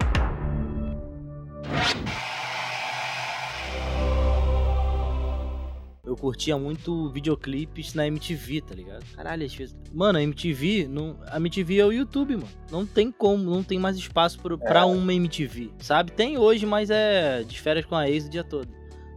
[6.08, 9.04] Eu curtia muito videoclipes na MTV, tá ligado?
[9.14, 9.76] Caralho, às vezes.
[9.94, 11.18] Mano, a MTV, não...
[11.28, 12.48] a MTV é o YouTube, mano.
[12.72, 14.58] Não tem como, não tem mais espaço pro...
[14.58, 16.14] pra uma MTV, sabe?
[16.14, 18.70] Tem hoje, mas é de férias com a ex o dia todo,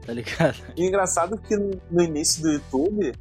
[0.05, 0.57] tá ligado?
[0.77, 3.13] E engraçado que no no início do YouTube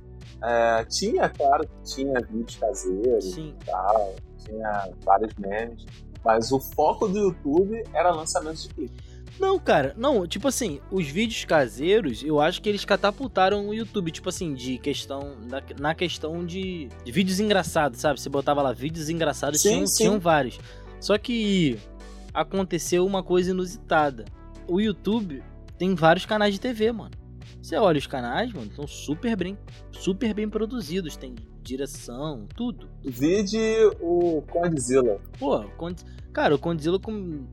[0.44, 3.54] é, tinha, claro, tinha vídeos caseiros Sim.
[3.62, 5.86] e tal, tinha vários memes,
[6.26, 9.09] mas o foco do YouTube era lançamento de clipe.
[9.38, 14.12] Não, cara, não, tipo assim, os vídeos caseiros, eu acho que eles catapultaram o YouTube,
[14.12, 18.20] tipo assim, de questão, na, na questão de, de vídeos engraçados, sabe?
[18.20, 19.98] Você botava lá vídeos engraçados, Sim, tinham, sim.
[20.04, 20.60] tinham vários.
[21.00, 21.78] Só que
[22.34, 24.26] aconteceu uma coisa inusitada.
[24.68, 25.44] O YouTube
[25.78, 27.12] tem vários canais de TV, mano.
[27.62, 29.58] Você olha os canais, mano, são super bem,
[29.92, 32.90] super bem produzidos, tem direção, tudo.
[33.04, 33.58] Vide
[34.00, 35.20] o Condzilla.
[35.38, 36.04] Pô, Cond...
[36.34, 37.46] cara, o Condzilla com...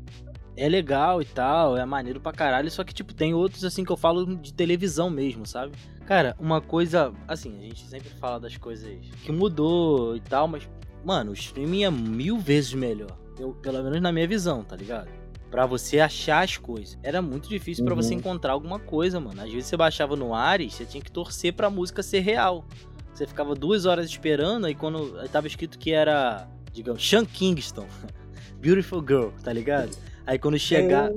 [0.56, 3.92] é legal e tal, é maneiro pra caralho, só que, tipo, tem outros, assim, que
[3.92, 5.72] eu falo de televisão mesmo, sabe?
[6.06, 8.88] Cara, uma coisa, assim, a gente sempre fala das coisas
[9.24, 10.68] que mudou e tal, mas,
[11.04, 13.10] mano, o streaming é mil vezes melhor.
[13.38, 15.08] Eu, pelo menos na minha visão, tá ligado?
[15.50, 16.98] Pra você achar as coisas.
[17.02, 18.02] Era muito difícil pra Uhum.
[18.02, 19.40] você encontrar alguma coisa, mano.
[19.42, 22.64] Às vezes você baixava no Ares, você tinha que torcer pra música ser real.
[23.12, 27.86] Você ficava duas horas esperando, aí quando aí tava escrito que era, digamos, Sean Kingston.
[28.60, 29.96] Beautiful Girl, tá ligado?
[30.26, 31.10] Aí quando chegar.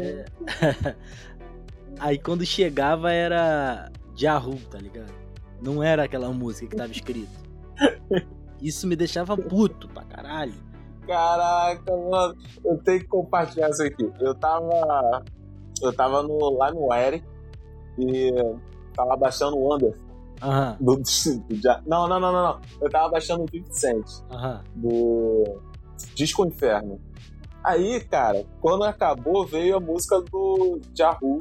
[0.00, 0.96] É.
[2.00, 5.12] Aí quando chegava era Yahoo, tá ligado?
[5.60, 7.30] Não era aquela música que tava escrito.
[8.60, 10.54] Isso me deixava puto pra caralho.
[11.06, 14.10] Caraca, mano, eu tenho que compartilhar isso aqui.
[14.20, 15.24] Eu tava.
[15.80, 17.24] Eu tava no, lá no Eric
[17.98, 18.32] e
[18.94, 19.94] tava baixando o Wonder
[20.42, 22.60] Aham, do, do, Ja- não, não, não, não, não.
[22.80, 24.62] Eu tava baixando o 50 Cent aham.
[24.74, 25.60] do
[26.14, 27.00] Disco Inferno.
[27.64, 31.38] Aí, cara, quando acabou, veio a música do Yahoo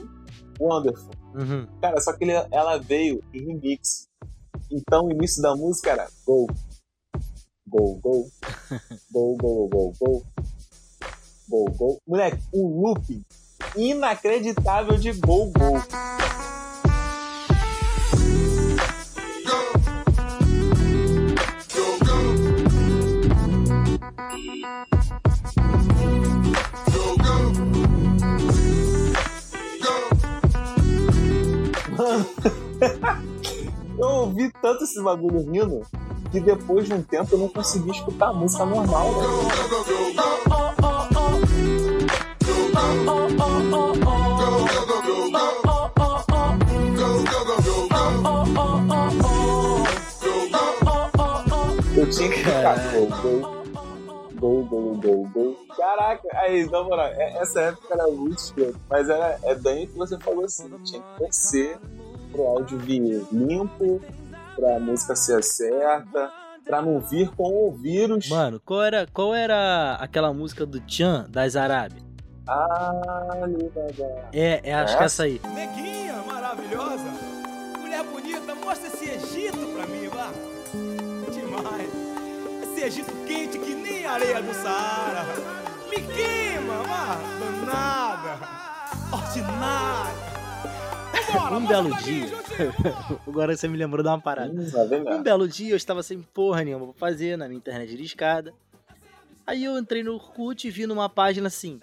[0.60, 1.12] Wonderful.
[1.36, 1.68] Uhum.
[1.80, 4.08] Cara, só que ele- ela veio em remix.
[4.72, 6.48] Então o início da música era Go.
[7.68, 8.28] Go, go.
[9.12, 10.24] Go, go, go, go.
[11.50, 11.98] Go, go.
[12.08, 13.24] Moleque, um looping
[13.76, 15.74] inacreditável de Go, go.
[33.98, 35.82] eu ouvi tanto esse bagulho rindo
[36.32, 39.28] que depois de um tempo eu não consegui escutar a música normal, velho.
[51.96, 53.42] Eu tinha que ficar gol, gol,
[54.40, 55.67] gol, gol, gol, gol.
[55.78, 59.88] Caraca, aí, na moral, é- essa época era muito escroto, mas era, é bem o
[59.90, 61.78] que você falou assim, tinha que torcer
[62.32, 64.02] pro áudio vir limpo,
[64.56, 66.32] pra música ser certa,
[66.66, 68.28] pra não vir com o vírus.
[68.30, 72.04] Mano, qual era, qual era aquela música do Chan das Arábias?
[72.48, 72.92] Ah.
[74.34, 75.42] É, é acho que é essa aí.
[75.54, 77.06] Neguinha maravilhosa,
[77.80, 80.32] mulher bonita, mostra esse Egito pra mim, vá.
[81.32, 81.90] Demais.
[82.64, 85.67] Esse Egito quente que nem areia do Saara.
[85.90, 87.18] Me queima, vá.
[87.40, 88.40] Danada.
[89.12, 90.28] Ordinária.
[91.32, 92.28] Vambora, Um belo dia.
[93.28, 94.52] Agora você me lembrou de uma parada.
[94.52, 98.04] Hum, Um belo dia eu estava sem porra nenhuma pra fazer na minha internet de
[98.04, 98.54] escada.
[99.46, 101.80] Aí eu entrei no Orkut e vi numa página assim: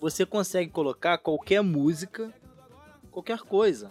[0.00, 2.32] você consegue colocar qualquer música,
[3.10, 3.90] qualquer coisa,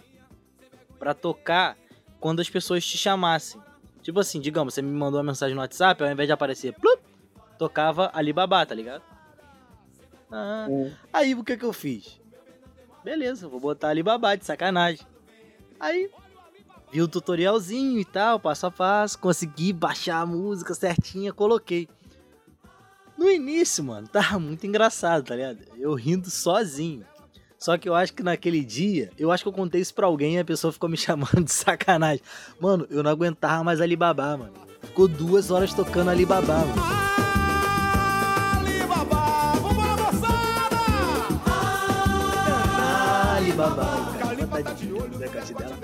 [0.98, 1.76] pra tocar
[2.20, 3.60] quando as pessoas te chamassem.
[4.02, 7.00] Tipo assim, digamos, você me mandou uma mensagem no WhatsApp, ao invés de aparecer, plup,
[7.58, 9.02] tocava Alibaba, tá ligado?
[10.34, 10.90] Ah, Hum.
[11.12, 12.20] Aí o que que eu fiz?
[13.04, 15.06] Beleza, vou botar Alibaba de sacanagem.
[15.78, 16.10] Aí
[16.90, 21.88] vi o tutorialzinho e tal, passo a passo, consegui baixar a música certinha, coloquei.
[23.16, 25.58] No início, mano, tava muito engraçado, tá ligado?
[25.76, 27.04] Eu rindo sozinho.
[27.58, 30.34] Só que eu acho que naquele dia, eu acho que eu contei isso pra alguém
[30.34, 32.22] e a pessoa ficou me chamando de sacanagem.
[32.60, 34.52] Mano, eu não aguentava mais Alibaba, mano.
[34.82, 37.13] Ficou duas horas tocando Alibaba, mano.
[43.54, 45.78] De ver o decote dela.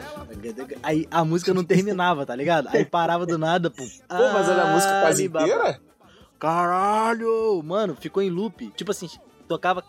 [0.83, 2.69] Aí a música não terminava, tá ligado?
[2.69, 3.85] Aí parava do nada, pô.
[3.85, 5.47] Pô, mas olha a música quase Alibaba.
[5.47, 5.81] inteira?
[6.41, 7.63] caralho!
[7.63, 8.73] Mano, ficou em loop.
[8.75, 9.09] Tipo assim,
[9.47, 9.85] tocava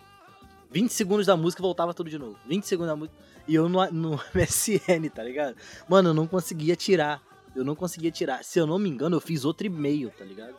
[0.70, 2.38] 20 segundos da música e voltava tudo de novo.
[2.46, 3.18] 20 segundos da música.
[3.48, 5.56] E eu no, no MSN, tá ligado?
[5.90, 7.20] Mano, eu não conseguia tirar.
[7.56, 8.44] Eu não conseguia tirar.
[8.44, 10.54] Se eu não me engano, eu fiz outro e-mail, tá ligado?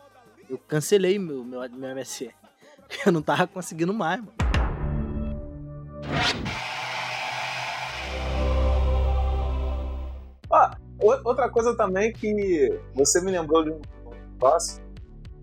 [0.50, 2.30] Eu cancelei meu, meu, meu MSN.
[3.06, 4.34] Eu não tava conseguindo mais, mano.
[11.02, 13.80] Outra coisa também que você me lembrou de um
[14.32, 14.82] negócio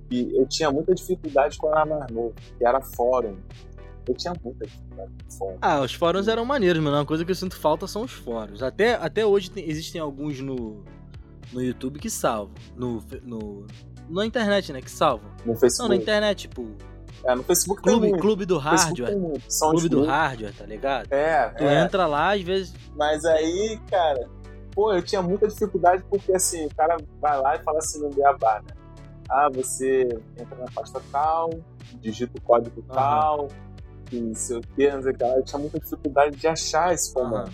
[0.09, 3.37] que eu tinha muita dificuldade quando era mais novo, que era fórum.
[4.07, 5.57] Eu tinha muita dificuldade com fórum.
[5.61, 8.63] Ah, os fóruns eram maneiros, mas uma coisa que eu sinto falta são os fóruns.
[8.63, 10.83] Até, até hoje tem, existem alguns no,
[11.53, 12.55] no YouTube que salvam.
[12.75, 13.67] No, no,
[14.09, 14.81] na internet, né?
[14.81, 15.29] Que salvam.
[15.45, 15.89] No Facebook.
[15.89, 16.75] Não, na internet, tipo.
[17.23, 18.21] É, no Facebook Clube, tem muito.
[18.21, 19.13] clube do Hardware.
[19.59, 20.05] Clube do.
[20.05, 21.11] Hardware, tá ligado?
[21.11, 21.83] É, Tu é.
[21.83, 22.73] entra lá, às vezes.
[22.95, 24.27] Mas aí, cara,
[24.79, 28.09] pô, eu tinha muita dificuldade porque assim, o cara vai lá e fala assim no
[28.09, 28.73] Beabá, né?
[29.29, 31.49] Ah, você entra na pasta tal,
[31.99, 32.95] digita o código Aham.
[32.95, 33.47] tal,
[34.09, 35.23] e não sei o que, não sei o que.
[35.25, 37.51] Eu tinha muita dificuldade de achar esse comando.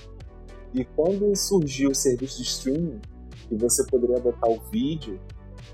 [0.71, 3.01] E quando surgiu o serviço de streaming,
[3.49, 5.19] que você poderia botar o vídeo,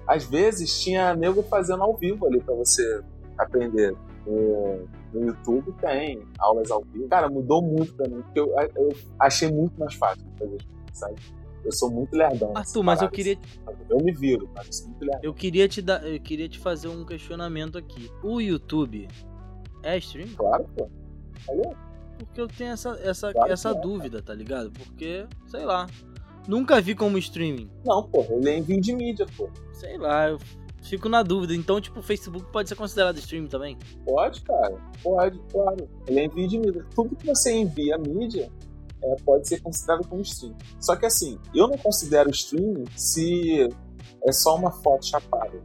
[0.08, 3.02] às vezes tinha nego fazendo ao vivo ali pra você
[3.38, 3.94] aprender.
[4.26, 7.10] No, no YouTube tem aulas ao vivo.
[7.10, 10.58] Cara, mudou muito pra mim, porque eu, eu achei muito mais fácil fazer
[10.94, 11.16] sabe?
[11.64, 12.52] Eu sou muito lerdão.
[12.56, 13.78] Arthur, mas eu queria, sabe?
[13.90, 15.22] Eu me viro, mas eu sou muito lerdão.
[15.24, 18.10] eu queria te dar, eu queria te fazer um questionamento aqui.
[18.24, 19.08] O YouTube
[19.84, 20.30] é stream?
[20.36, 20.90] Claro, pô.
[22.18, 24.72] Porque eu tenho essa, essa, Claro essa é, dúvida, tá ligado?
[24.72, 25.88] Porque, sei lá.
[26.48, 27.70] Nunca vi como streaming.
[27.86, 29.50] Não, pô, ele é envio de mídia, pô.
[29.74, 30.40] Sei lá, eu
[30.82, 31.56] fico na dúvida.
[31.56, 33.78] Então, tipo, o Facebook pode ser considerado streaming também?
[34.06, 34.76] Pode, cara.
[35.04, 35.90] Pode, claro.
[36.08, 36.86] Ele é envio de mídia.
[36.96, 38.52] Tudo que você envia mídia
[39.04, 40.56] é, pode ser considerado como stream.
[40.80, 43.68] Só que assim, eu não considero streaming se
[44.26, 45.62] é só uma foto chapada.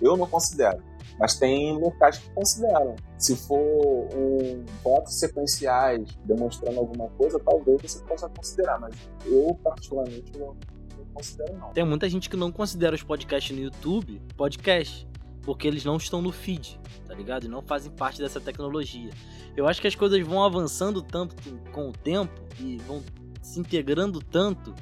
[0.00, 0.82] Eu não considero.
[1.18, 2.96] Mas tem locais que consideram.
[3.18, 8.80] Se for um fotos sequenciais demonstrando alguma coisa, talvez você possa considerar.
[8.80, 8.94] Mas
[9.26, 10.56] eu, particularmente, não,
[10.96, 11.72] não considero, não.
[11.72, 15.06] Tem muita gente que não considera os podcasts no YouTube podcast.
[15.42, 17.44] Porque eles não estão no feed, tá ligado?
[17.44, 19.10] E não fazem parte dessa tecnologia.
[19.56, 21.36] Eu acho que as coisas vão avançando tanto
[21.72, 23.02] com o tempo e vão
[23.42, 24.74] se integrando tanto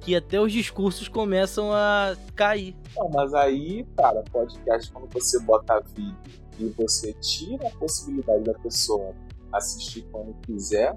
[0.00, 2.74] que até os discursos começam a cair.
[2.96, 6.16] Não, mas aí, cara, podcast, quando você bota vídeo
[6.58, 9.14] e você tira a possibilidade da pessoa
[9.52, 10.96] assistir quando quiser,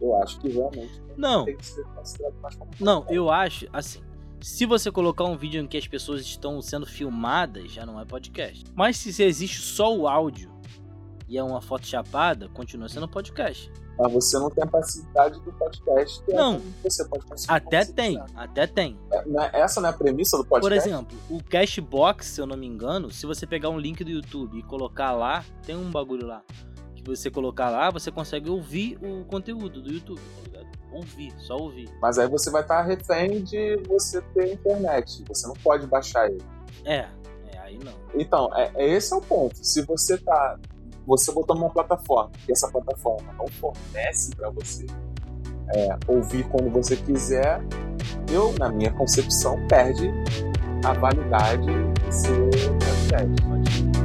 [0.00, 4.00] eu acho que realmente Não, tem que ser considerado mais como não, eu acho, assim,
[4.42, 8.04] se você colocar um vídeo em que as pessoas estão sendo filmadas, já não é
[8.04, 8.64] podcast.
[8.74, 10.50] Mas se existe só o áudio
[11.28, 13.70] e é uma foto chapada, continua sendo podcast.
[13.98, 16.22] Mas você não tem a passividade do podcast.
[16.28, 16.60] Não.
[16.82, 18.98] Você pode consumir Até tem, até tem.
[19.12, 20.88] É, não é- essa não é a premissa do Por podcast?
[20.88, 24.58] exemplo, o Cashbox, se eu não me engano, se você pegar um link do YouTube
[24.58, 26.42] e colocar lá, tem um bagulho lá.
[26.96, 30.20] Que você colocar lá, você consegue ouvir o conteúdo do YouTube?
[30.92, 31.88] Ouvir, só ouvir.
[32.00, 35.24] Mas aí você vai estar refém de você ter internet.
[35.28, 36.42] Você não pode baixar ele.
[36.84, 37.08] É,
[37.52, 37.94] é, aí não.
[38.14, 39.56] Então, é, é esse é o ponto.
[39.56, 40.58] Se você tá.
[41.06, 44.86] Você botou numa plataforma e essa plataforma não fornece para você
[45.74, 47.60] é, ouvir quando você quiser,
[48.30, 50.12] eu, na minha concepção, perde
[50.84, 54.01] a validade de ser podcast.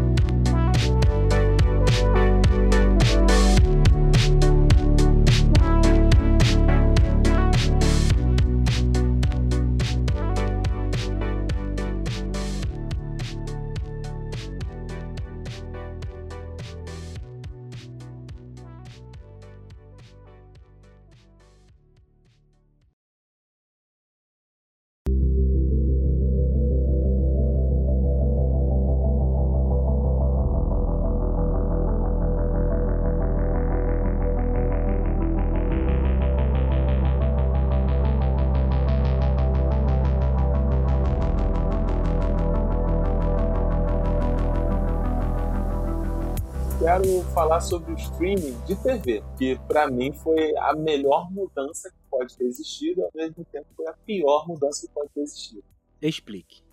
[46.97, 51.97] Quero falar sobre o streaming de TV, que para mim foi a melhor mudança que
[52.09, 55.63] pode ter existido, e ao mesmo tempo foi a pior mudança que pode ter existido.
[56.01, 56.63] Explique.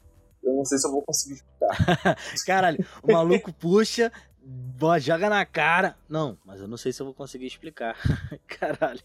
[0.43, 2.17] Eu não sei se eu vou conseguir explicar.
[2.47, 4.11] Caralho, o maluco puxa,
[5.01, 5.97] joga na cara.
[6.09, 7.97] Não, mas eu não sei se eu vou conseguir explicar.
[8.49, 9.03] Caralho.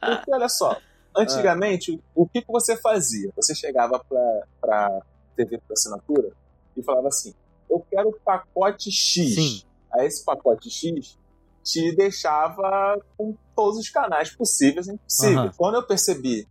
[0.00, 0.80] Porque olha só,
[1.16, 3.30] antigamente, o que, que você fazia?
[3.36, 5.02] Você chegava pra, pra
[5.36, 6.32] TV por assinatura
[6.76, 7.34] e falava assim:
[7.68, 9.34] eu quero o pacote X.
[9.34, 9.69] Sim.
[9.92, 11.18] Aí esse pacote X
[11.62, 15.36] te deixava com todos os canais possíveis e impossíveis.
[15.38, 15.52] Aham.
[15.56, 16.46] Quando eu percebi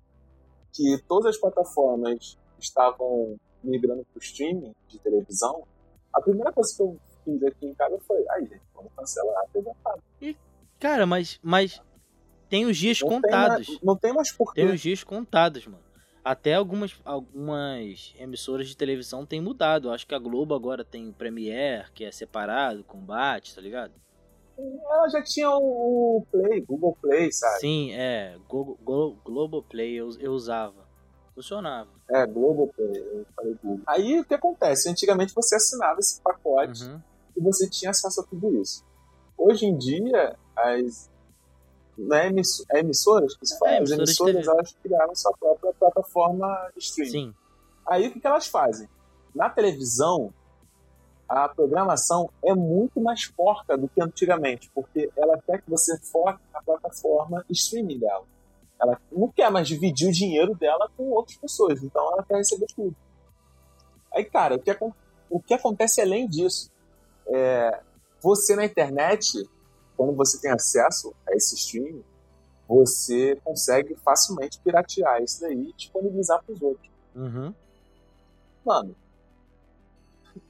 [0.74, 5.64] que todas as plataformas estavam migrando para o streaming de televisão,
[6.12, 9.48] A primeira coisa que eu fiz aqui em casa foi, aí, gente, vamos cancelar a
[9.54, 10.02] TV a cabo.
[10.80, 11.80] Cara, mas, mas
[12.50, 13.68] tem os dias Não tem contados.
[13.70, 14.62] mais- não tem mais porquê.
[14.66, 15.84] Tem os dias contados, mano.
[16.30, 19.90] Até algumas, algumas emissoras de televisão têm mudado.
[19.90, 23.94] Acho que a Globo agora tem o Premiere, que é separado, combate, tá ligado?
[24.56, 27.60] Ela já tinha o Play, Google Play, sabe?
[27.62, 28.38] Sim, é.
[28.48, 30.88] Go, Go, Globoplay eu, eu usava.
[31.34, 31.90] Funcionava.
[32.12, 33.82] É, Globo Play, eu falei Google.
[33.88, 34.88] Aí o que acontece?
[34.88, 37.02] Antigamente você assinava esse pacote Uhum.
[37.38, 38.86] e você tinha acesso a tudo isso.
[39.36, 41.10] Hoje em dia, as
[42.00, 43.72] não é, emiss- é emissoras que se fala?
[43.74, 47.12] É, as emissoras elas criaram sua própria plataforma de streaming.
[47.12, 47.34] Sim.
[47.88, 48.88] Aí o que, que elas fazem?
[49.34, 50.34] Na televisão,
[51.28, 56.42] a programação é muito mais porca do que antigamente, porque ela quer que você foque
[56.52, 58.26] na plataforma streaming dela.
[58.82, 62.68] Ela não quer mais dividir o dinheiro dela com outras pessoas, então ela quer receber
[62.76, 62.96] tudo.
[64.14, 64.76] Aí, cara, o que,
[65.30, 66.72] o que acontece além disso?
[67.28, 67.80] É,
[68.22, 69.48] você na internet,
[70.00, 72.06] quando você tem acesso a esse streaming,
[72.66, 76.90] você consegue facilmente piratear isso daí e disponibilizar para os outros.
[77.14, 77.54] Uhum.
[78.66, 78.96] Mano,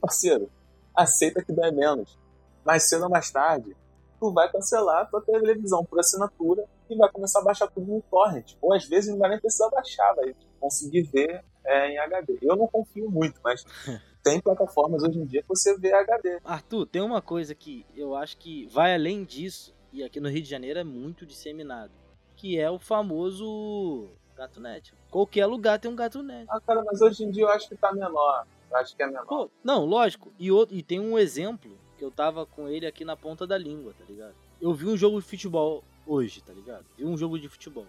[0.00, 0.48] parceiro,
[0.96, 2.16] aceita que dói menos.
[2.64, 3.76] Mais cedo ou mais tarde,
[4.20, 8.02] tu vai cancelar a tua televisão por assinatura e vai começar a baixar tudo no
[8.02, 8.54] torrent.
[8.62, 12.38] Ou às vezes não vai nem precisar baixar, vai conseguir ver é, em HD.
[12.40, 13.64] Eu não confio muito, mas
[14.22, 16.40] tem plataformas hoje em dia que você vê HD.
[16.44, 20.42] Arthur, tem uma coisa que eu acho que vai além disso, e aqui no Rio
[20.42, 21.92] de Janeiro é muito disseminado,
[22.36, 24.94] que é o famoso gato net.
[25.10, 26.46] Qualquer lugar tem um gato net.
[26.48, 28.46] Ah, cara, mas hoje em dia eu acho que tá menor.
[28.70, 29.26] Eu acho que é menor.
[29.26, 30.32] Pô, não, lógico.
[30.38, 33.58] E, outro, e tem um exemplo que eu tava com ele aqui na ponta da
[33.58, 34.34] língua, tá ligado?
[34.60, 36.86] Eu vi um jogo de futebol hoje, tá ligado?
[36.96, 37.86] Vi um jogo de futebol.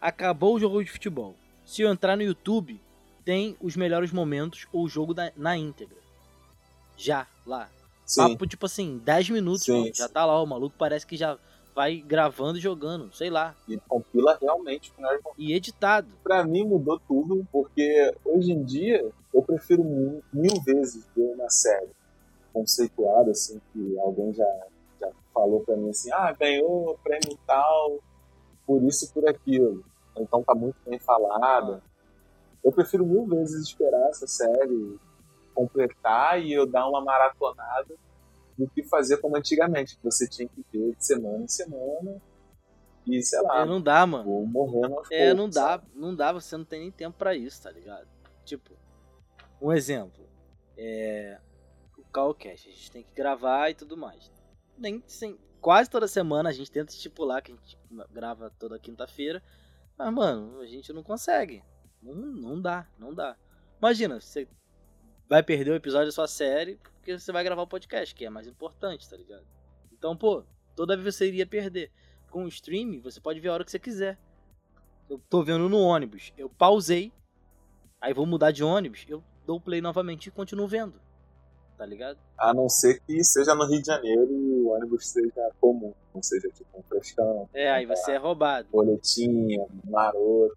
[0.00, 1.34] Acabou o jogo de futebol.
[1.64, 2.80] Se eu entrar no YouTube,
[3.26, 5.98] tem os melhores momentos ou o jogo da- na íntegra.
[6.96, 7.68] Já, lá.
[8.06, 8.22] Sim.
[8.30, 9.94] Papo, tipo assim, 10 minutos, Sim, mano.
[9.94, 10.12] Já sim.
[10.14, 11.36] tá lá, o maluco parece que já
[11.74, 13.54] vai gravando e jogando, sei lá.
[13.68, 16.08] E compila realmente os melhores E editado.
[16.22, 21.50] pra mim mudou tudo, porque hoje em dia eu prefiro mu- mil vezes ver uma
[21.50, 21.90] série
[22.52, 24.48] conceituada, assim, que alguém já,
[25.00, 27.98] já falou pra mim assim, ah, ganhou prêmio tal,
[28.66, 29.84] por isso e por aquilo.
[30.16, 31.82] Então tá muito bem falada.
[32.66, 34.98] Eu prefiro mil vezes esperar essa série
[35.54, 37.94] completar e eu dar uma maratonada
[38.58, 42.20] do que fazer como antigamente, que você tinha que ver de semana em semana
[43.06, 44.24] e, sei lá, É, não dá, mano.
[44.24, 45.86] vou morrendo aos É, poucos, não dá, sabe?
[45.94, 48.08] não dá, você não tem nem tempo pra isso, tá ligado?
[48.44, 48.72] Tipo,
[49.62, 50.26] um exemplo.
[50.76, 51.38] É.
[51.96, 54.30] O Calcast, a gente tem que gravar e tudo mais.
[54.76, 57.78] Nem sem, quase toda semana a gente tenta estipular que a gente
[58.10, 59.42] grava toda quinta-feira.
[59.96, 61.62] Mas, mano, a gente não consegue.
[62.02, 63.36] Não, não dá, não dá.
[63.78, 64.46] Imagina, você
[65.28, 68.30] vai perder o episódio da sua série porque você vai gravar o podcast, que é
[68.30, 69.44] mais importante, tá ligado?
[69.92, 70.42] Então, pô,
[70.74, 71.90] toda vez você iria perder.
[72.30, 74.18] Com o stream, você pode ver a hora que você quiser.
[75.08, 77.12] Eu tô vendo no ônibus, eu pausei,
[78.00, 81.00] aí vou mudar de ônibus, eu dou play novamente e continuo vendo.
[81.78, 82.18] Tá ligado?
[82.36, 86.22] A não ser que seja no Rio de Janeiro e o ônibus seja comum, não
[86.22, 88.68] seja tipo um frescão, É, aí você é roubado.
[88.70, 90.56] boletinha, maroto.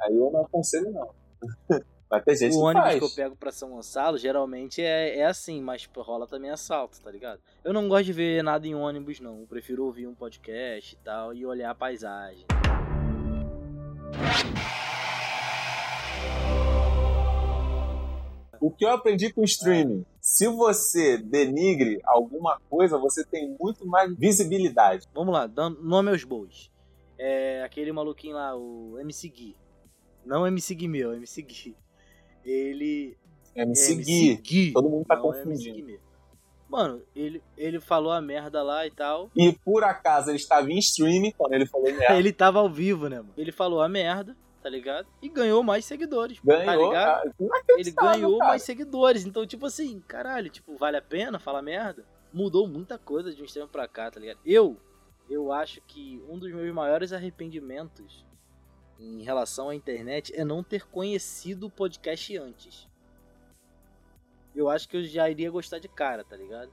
[0.00, 1.10] Aí eu não aconselho, não.
[2.10, 2.98] Mas tem gente O que ônibus faz.
[2.98, 7.10] que eu pego pra São Gonçalo geralmente é, é assim, mas rola também assalto, tá
[7.10, 7.38] ligado?
[7.62, 9.40] Eu não gosto de ver nada em ônibus, não.
[9.40, 12.46] Eu prefiro ouvir um podcast e tal e olhar a paisagem.
[18.60, 20.04] O que eu aprendi com o streaming?
[20.20, 25.06] Se você denigre alguma coisa, você tem muito mais visibilidade.
[25.14, 26.70] Vamos lá, dando nome aos bois.
[27.16, 29.56] É aquele maluquinho lá, o MC Gui.
[30.28, 31.76] Não MC Gui meu, MC Gui.
[32.44, 33.16] Ele.
[33.54, 34.32] É me é seguir.
[34.32, 34.72] MC Gui.
[34.72, 35.86] Todo mundo tá não é MC confundindo.
[35.86, 36.00] Meu.
[36.68, 39.30] Mano, ele, ele falou a merda lá e tal.
[39.34, 42.14] E por acaso ele estava em streaming quando ele falou merda.
[42.14, 43.32] Ele tava ao vivo, né, mano?
[43.38, 45.08] Ele falou a merda, tá ligado?
[45.22, 46.38] E ganhou mais seguidores.
[46.38, 46.88] Tá Ganhou.
[46.88, 47.34] ligado?
[47.38, 47.64] cara.
[47.78, 48.50] Ele ganhou cara.
[48.50, 49.24] mais seguidores.
[49.24, 52.04] Então, tipo assim, caralho, tipo, vale a pena falar merda?
[52.30, 54.38] Mudou muita coisa de um tempo pra cá, tá ligado?
[54.44, 54.76] Eu,
[55.30, 58.27] eu acho que um dos meus maiores arrependimentos
[58.98, 62.88] em relação à internet é não ter conhecido o podcast antes.
[64.54, 66.72] Eu acho que eu já iria gostar de cara, tá ligado?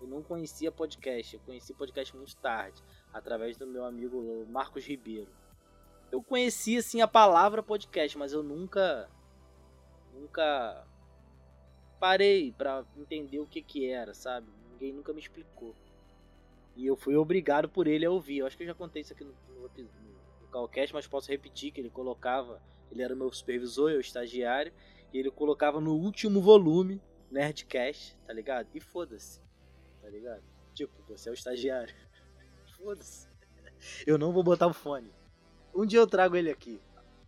[0.00, 5.30] Eu não conhecia podcast, eu conheci podcast muito tarde, através do meu amigo Marcos Ribeiro.
[6.10, 9.10] Eu conhecia assim a palavra podcast, mas eu nunca
[10.14, 10.86] nunca
[12.00, 14.48] parei pra entender o que que era, sabe?
[14.72, 15.74] Ninguém nunca me explicou.
[16.76, 18.38] E eu fui obrigado por ele a ouvir.
[18.38, 19.68] Eu acho que eu já contei isso aqui no, no
[20.48, 24.72] Calcast, mas posso repetir que ele colocava, ele era o meu supervisor, eu estagiário,
[25.12, 28.68] e ele colocava no último volume Nerdcast, tá ligado?
[28.74, 29.40] E foda-se,
[30.02, 30.42] tá ligado?
[30.74, 31.94] Tipo, você é o estagiário.
[32.76, 33.28] Foda-se.
[34.06, 35.12] Eu não vou botar o fone.
[35.74, 36.80] Um dia eu trago ele aqui.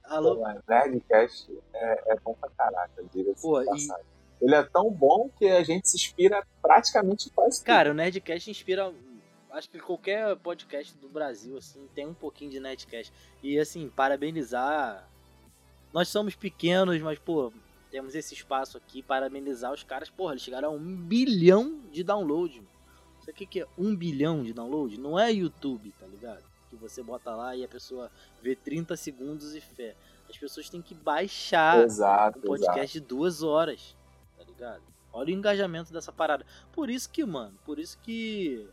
[0.04, 0.36] Alô?
[0.36, 3.66] Pô, mas Nerdcast é, é bom pra caraca, diga-se Pô, e-.
[4.40, 7.66] Ele é tão bom que a gente se inspira praticamente quase tudo.
[7.66, 8.92] Cara, o Nerdcast inspira.
[9.52, 13.12] Acho que qualquer podcast do Brasil, assim, tem um pouquinho de Nerdcast.
[13.42, 15.08] E, assim, parabenizar.
[15.92, 17.52] Nós somos pequenos, mas, pô,
[17.90, 19.02] temos esse espaço aqui.
[19.02, 20.08] Parabenizar os caras.
[20.08, 22.62] Porra, eles chegaram a um bilhão de download.
[23.20, 24.98] Sabe o que, que é um bilhão de download?
[24.98, 26.42] Não é YouTube, tá ligado?
[26.68, 29.96] Que você bota lá e a pessoa vê 30 segundos e fé.
[30.28, 33.96] As pessoas têm que baixar exato, um podcast de duas horas,
[34.38, 34.82] tá ligado?
[35.12, 36.46] Olha o engajamento dessa parada.
[36.72, 38.68] Por isso que, mano, por isso que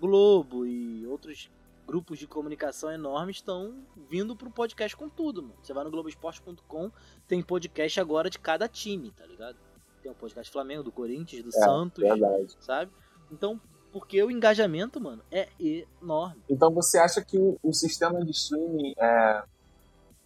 [0.00, 1.50] Globo e outros
[1.86, 3.74] grupos de comunicação enormes estão
[4.08, 5.54] vindo pro podcast com tudo, mano.
[5.62, 6.90] Você vai no Globoesporte.com,
[7.26, 9.56] tem podcast agora de cada time, tá ligado?
[10.02, 12.56] Tem o podcast Flamengo, do Corinthians, do É, Santos, Verdade.
[12.60, 12.90] sabe?
[13.30, 13.60] Então,
[13.92, 16.42] porque o engajamento, mano, é enorme.
[16.48, 19.44] Então você acha que o, o sistema de streaming, é,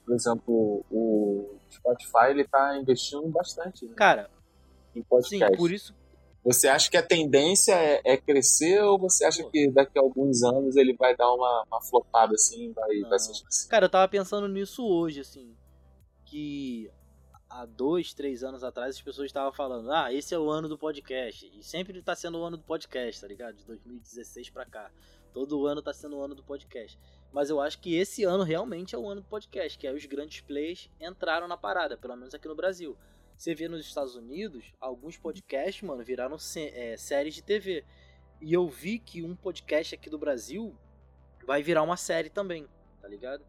[0.04, 4.30] por exemplo, o Spotify, ele tá investindo bastante né, Cara,
[4.94, 5.56] em sim, podcast?
[5.56, 5.94] por isso
[6.48, 10.42] Você acha que a tendência é, é crescer ou você acha que daqui a alguns
[10.42, 13.68] anos ele vai dar uma, uma flopada assim, vai, vai ser?
[13.68, 15.54] Cara, eu tava pensando nisso hoje, assim.
[16.24, 16.90] Que
[17.50, 20.78] há dois, três anos atrás as pessoas estavam falando, ah, esse é o ano do
[20.78, 21.52] podcast.
[21.54, 23.56] E sempre tá sendo o ano do podcast, tá ligado?
[23.56, 24.90] De 2016 pra cá.
[25.34, 26.98] Todo ano tá sendo o ano do podcast.
[27.30, 30.06] Mas eu acho que esse ano realmente é o ano do podcast, que aí os
[30.06, 32.96] grandes players entraram na parada, pelo menos aqui no Brasil.
[33.38, 37.84] Você vê nos Estados Unidos, alguns podcasts, mano, viraram é, séries de TV.
[38.40, 40.76] E eu vi que um podcast aqui do Brasil
[41.46, 42.66] vai virar uma série também,
[43.00, 43.44] tá ligado?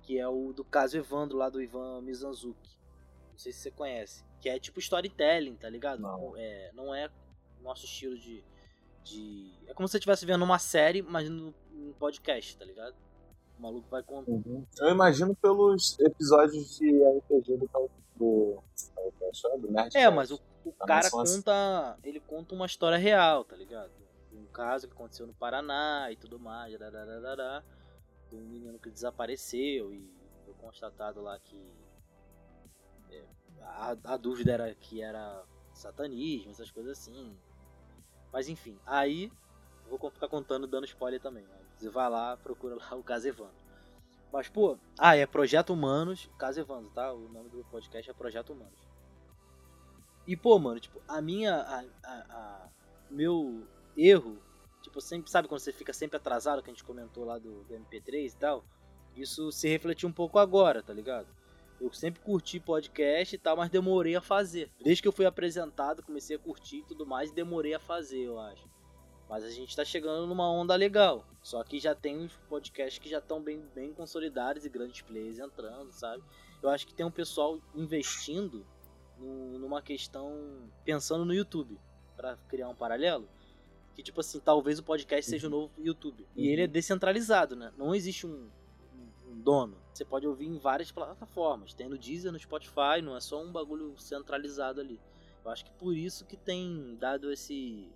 [0.00, 2.78] Que é o do caso Evandro, lá do Ivan Mizanzuki.
[3.30, 4.24] Não sei se você conhece.
[4.40, 6.00] Que é tipo storytelling, tá ligado?
[6.00, 6.34] Não.
[6.34, 7.10] É, não é
[7.60, 8.42] nosso estilo de,
[9.04, 9.52] de.
[9.66, 12.94] É como se você estivesse vendo uma série, mas no, num podcast, tá ligado?
[13.58, 14.32] O maluco vai contar.
[14.78, 18.62] Eu imagino pelos episódios de RPG do Cal- do,
[19.58, 19.78] do.
[19.94, 21.98] É, mas o, o cara conta.
[22.02, 23.90] Ele conta uma história real, tá ligado?
[24.32, 26.78] Um caso que aconteceu no Paraná e tudo mais.
[26.78, 27.62] darararará,
[28.30, 30.10] De um menino que desapareceu e
[30.44, 31.72] foi constatado lá que.
[33.10, 33.24] é,
[33.62, 37.36] a, a dúvida era que era satanismo, essas coisas assim.
[38.32, 39.32] Mas enfim, aí.
[39.88, 41.44] Vou ficar contando, dando spoiler também.
[41.44, 41.60] né?
[41.78, 43.65] Você vai lá, procura lá o caso Evandro.
[44.36, 47.10] Mas, pô, ah, é Projeto Humanos, caso Evandro, tá?
[47.10, 48.78] O nome do podcast é Projeto Humanos.
[50.26, 51.54] E, pô, mano, tipo, a minha.
[51.54, 52.68] A, a- a-
[53.10, 53.66] meu
[53.96, 54.36] erro,
[54.82, 57.74] tipo, sempre, sabe quando você fica sempre atrasado, que a gente comentou lá do, do
[57.74, 58.62] MP3 e tal?
[59.16, 61.28] Isso se refletiu um pouco agora, tá ligado?
[61.80, 64.70] Eu sempre curti podcast e tal, mas demorei a fazer.
[64.84, 68.38] Desde que eu fui apresentado, comecei a curtir e tudo mais, demorei a fazer, eu
[68.38, 68.68] acho.
[69.28, 71.26] Mas a gente tá chegando numa onda legal.
[71.42, 75.38] Só que já tem uns podcasts que já estão bem, bem consolidados e grandes players
[75.38, 76.22] entrando, sabe?
[76.62, 78.64] Eu acho que tem um pessoal investindo
[79.18, 81.78] no- numa questão pensando no YouTube
[82.16, 83.28] Pra criar um paralelo.
[83.94, 86.26] Que tipo assim talvez o podcast seja o novo YouTube.
[86.34, 87.72] E ele é descentralizado né?
[87.76, 88.48] Não existe um,
[88.94, 89.76] um- um dono.
[89.92, 91.74] Você pode ouvir em várias plataformas.
[91.74, 94.98] Tem no Deezer no Spotify não é só um bagulho centralizado ali.
[95.44, 97.90] Eu acho que por isso que tem dado esse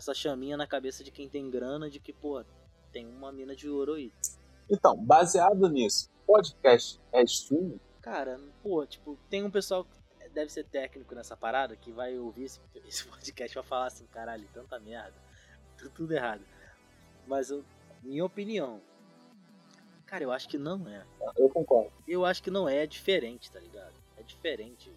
[0.00, 2.42] essa chaminha na cabeça de quem tem grana de que pô
[2.90, 4.10] tem uma mina de ouro aí
[4.68, 7.78] Então, baseado nisso, podcast é streaming?
[8.00, 12.44] Cara, pô, tipo, tem um pessoal que deve ser técnico nessa parada que vai ouvir
[12.44, 15.14] esse, esse podcast e vai falar assim, caralho, tanta merda,
[15.76, 16.42] tudo, tudo errado.
[17.26, 17.62] Mas, eu,
[18.02, 18.80] minha opinião,
[20.06, 21.04] cara, eu acho que não é.
[21.36, 21.92] Eu concordo.
[22.08, 23.92] Eu acho que não é, é diferente, tá ligado?
[24.16, 24.90] É diferente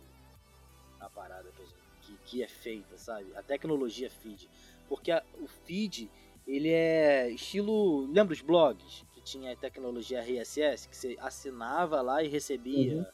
[1.00, 3.36] a parada que, gente- que, que é feita, sabe?
[3.36, 4.50] A tecnologia feed.
[4.88, 6.10] Porque a- o feed,
[6.48, 8.06] ele é estilo.
[8.12, 9.06] Lembra os blogs?
[9.14, 12.98] Que tinha a tecnologia RSS, que você assinava lá e recebia.
[12.98, 13.06] Uhum.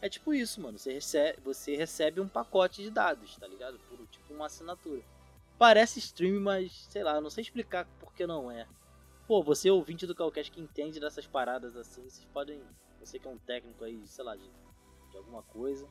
[0.00, 0.78] É tipo isso, mano.
[0.78, 3.78] Você recebe, você recebe um pacote de dados, tá ligado?
[3.88, 5.02] Por tipo uma assinatura.
[5.58, 8.66] Parece stream, mas sei lá, eu não sei explicar por que não é.
[9.26, 12.62] Pô, você ouvinte do Calcast que entende dessas paradas assim, vocês podem.
[13.00, 14.48] Você que é um técnico aí, sei lá, de,
[15.10, 15.84] de alguma coisa.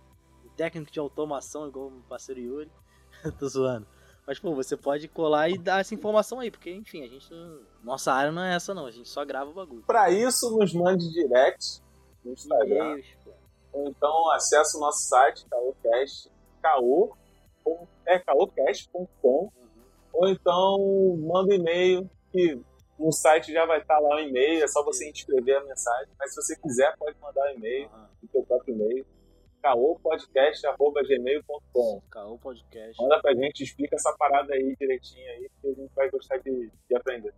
[0.46, 2.72] Um técnico de automação, igual o meu parceiro Yuri.
[3.38, 3.86] Tô zoando.
[4.28, 7.32] Mas, pô, você pode colar e dar essa informação aí, porque, enfim, a gente.
[7.34, 8.86] não- Nossa área não é essa, não.
[8.86, 9.84] A gente só grava o bagulho.
[9.88, 11.82] Para isso, nos mande direct
[12.26, 13.00] no Instagram.
[13.24, 13.32] Pô.
[13.72, 16.30] Ou então acesse o nosso site, caocast,
[16.62, 17.16] caô,
[18.06, 19.30] é caocast.com.
[19.44, 19.50] Uhum.
[20.14, 22.60] Ou então manda um e-mail, que
[23.00, 26.12] no site já vai estar lá o e-mail, é só você inscrever a mensagem.
[26.20, 28.10] Mas se você quiser, pode mandar o e-mail, Aham.
[28.24, 29.06] o seu próprio e-mail.
[29.62, 32.02] caopodcast.gmail.com.
[32.10, 33.02] Caô Podcast.
[33.02, 36.72] Manda pra gente, explica essa parada aí direitinho aí, que a gente vai gostar de,
[36.90, 37.34] de aprender.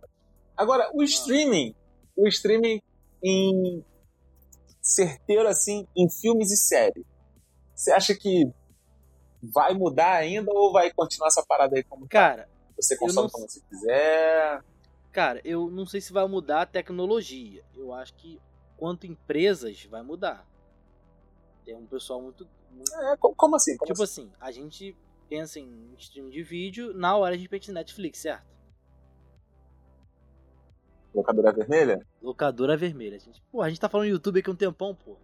[0.56, 1.74] Agora, o streaming,
[2.16, 2.80] o streaming
[3.22, 3.84] em
[4.80, 7.04] certeiro assim, em filmes e séries.
[7.74, 8.50] Você acha que
[9.42, 12.10] vai mudar ainda ou vai continuar essa parada aí como tá?
[12.10, 14.62] Cara, você consome não- quando você quiser?
[15.12, 17.62] cara, eu não sei se vai mudar a tecnologia.
[17.74, 18.40] Eu acho que
[18.76, 20.46] quanto empresas vai mudar.
[21.70, 23.76] Tem um pessoal muito, muito É, co- como assim?
[23.76, 24.22] Como tipo assim?
[24.22, 24.96] assim, a gente
[25.28, 28.44] pensa em streaming de vídeo, na hora a gente pensa em Netflix, certo?
[31.14, 32.04] Locadora vermelha?
[32.20, 33.14] Locadora vermelha.
[33.18, 35.16] A gente, pô, a gente tá falando YouTube aqui um tempão, pô.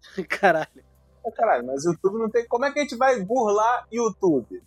[0.28, 0.84] Caralho.
[1.24, 2.44] É, caralho, mas YouTube não tem.
[2.48, 4.60] Como é que a gente vai burlar YouTube?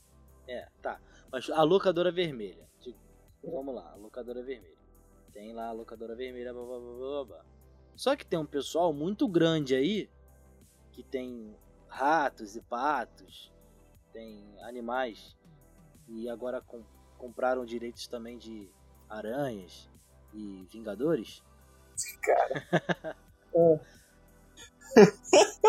[0.48, 0.98] É, tá.
[1.30, 2.66] Mas a locadora vermelha.
[2.80, 2.98] Tipo,
[3.44, 4.78] vamos lá, a locadora vermelha.
[5.34, 7.46] Tem lá a locadora vermelha, blá, blá, blá, blá, blá.
[7.98, 10.10] Só que tem um pessoal muito grande aí
[10.96, 11.54] que tem
[11.90, 13.52] ratos e patos,
[14.14, 15.36] tem animais
[16.08, 16.84] e agora com-
[17.18, 18.70] compraram direitos também de
[19.10, 19.90] aranhas
[20.34, 21.44] e vingadores.
[22.24, 23.16] Cara.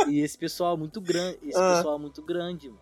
[0.09, 1.77] E esse pessoal é muito grande, esse Ah.
[1.77, 2.81] pessoal é muito grande, mano.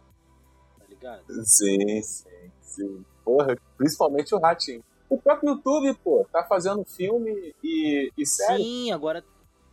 [0.78, 1.24] Tá ligado?
[1.46, 3.04] Sim, sim, sim.
[3.24, 4.84] Porra, principalmente o Ratinho.
[5.08, 9.24] O próprio YouTube, pô, tá fazendo filme e, e série Sim, agora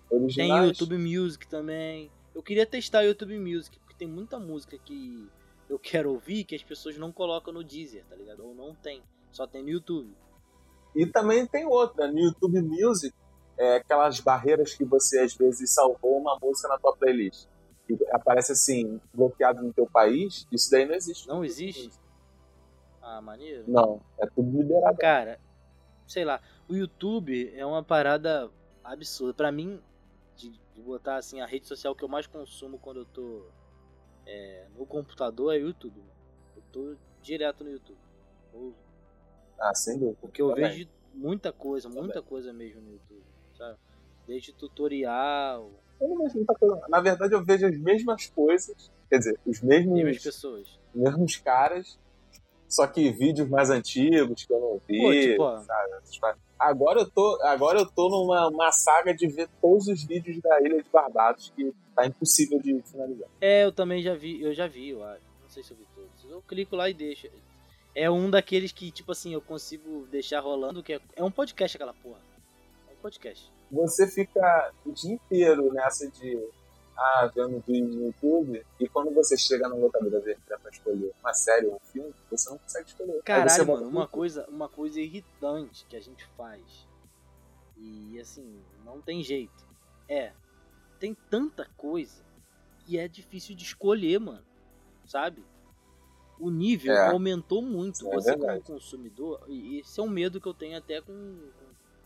[0.10, 0.62] originais.
[0.62, 2.10] Tem YouTube Music também.
[2.34, 5.30] Eu queria testar o YouTube Music, porque tem muita música que
[5.70, 8.46] eu quero ouvir que as pessoas não colocam no Deezer, tá ligado?
[8.46, 9.02] Ou não tem.
[9.32, 10.16] Só tem no YouTube.
[10.96, 13.16] E também tem outra, no YouTube Music,
[13.58, 17.48] é aquelas barreiras que você às vezes salvou uma música na tua playlist.
[17.90, 21.28] E aparece assim, bloqueado no teu país, isso daí não existe.
[21.28, 21.92] Não existe?
[23.02, 23.64] Ah, maneiro.
[23.68, 24.98] Não, é tudo liberado.
[24.98, 25.40] Cara,
[26.08, 28.50] sei lá, o YouTube é uma parada
[28.84, 29.34] absurda.
[29.34, 29.82] Pra mim,
[30.82, 33.46] botar assim, a rede social que eu mais consumo quando eu tô
[34.26, 35.98] é, no computador é o YouTube.
[35.98, 36.12] mano.
[36.56, 37.98] Eu tô direto no YouTube.
[38.54, 38.74] Eu-
[39.60, 40.18] Ah, sem dúvida.
[40.22, 40.70] Porque eu Também.
[40.72, 43.24] vejo muita coisa, muita coisa mesmo no YouTube,
[43.58, 43.78] sabe?
[44.28, 46.82] Desde tutorial, Eu não vejo muita coisa.
[46.90, 50.80] Na verdade, eu vejo as mesmas coisas, quer dizer, os mesmos, mesmas pessoas.
[50.96, 52.00] mesmos caras,
[52.68, 55.92] só que vídeos mais antigos que eu não vi, Pô, tipo, sabe?
[56.62, 60.62] Agora eu tô, agora eu tô numa uma saga de ver todos os vídeos da
[60.62, 63.28] Ilha de Barbados que tá impossível de finalizar.
[63.42, 65.24] É, eu também já vi, eu já vi, eu acho.
[65.42, 66.32] Não sei se eu vi todos.
[66.32, 67.28] Eu clico lá e deixo.
[67.96, 71.76] É um daqueles que, tipo assim, eu consigo deixar rolando, que é, é um podcast
[71.76, 72.20] aquela porra.
[72.88, 73.52] É um podcast.
[73.72, 76.38] Você fica o dia inteiro nessa de
[76.96, 81.66] ah, vendo vídeo no YouTube, e quando você chega na locadora pra escolher uma série
[81.66, 81.91] ou um
[82.38, 83.22] você não consegue escolher.
[83.24, 84.12] Caralho, mano, uma tudo.
[84.12, 86.88] coisa, uma coisa irritante que a gente faz.
[87.78, 89.66] E assim, não tem jeito.
[90.08, 90.34] É,
[91.00, 92.24] tem tanta coisa
[92.86, 94.46] que é difícil de escolher, mano.
[95.06, 95.44] Sabe?
[96.40, 97.10] O nível É.
[97.12, 98.08] aumentou muito.
[98.08, 98.62] É Você verdade.
[98.64, 101.50] como consumidor, e esse é um medo que eu tenho até com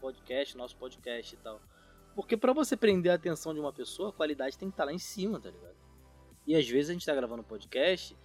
[0.01, 1.61] podcast, nosso podcast e tal.
[2.15, 4.93] Porque pra você prender a atenção de uma pessoa, a qualidade tem que estar lá
[4.93, 5.75] em cima, tá ligado?
[6.47, 8.15] E às vezes a gente tá gravando podcast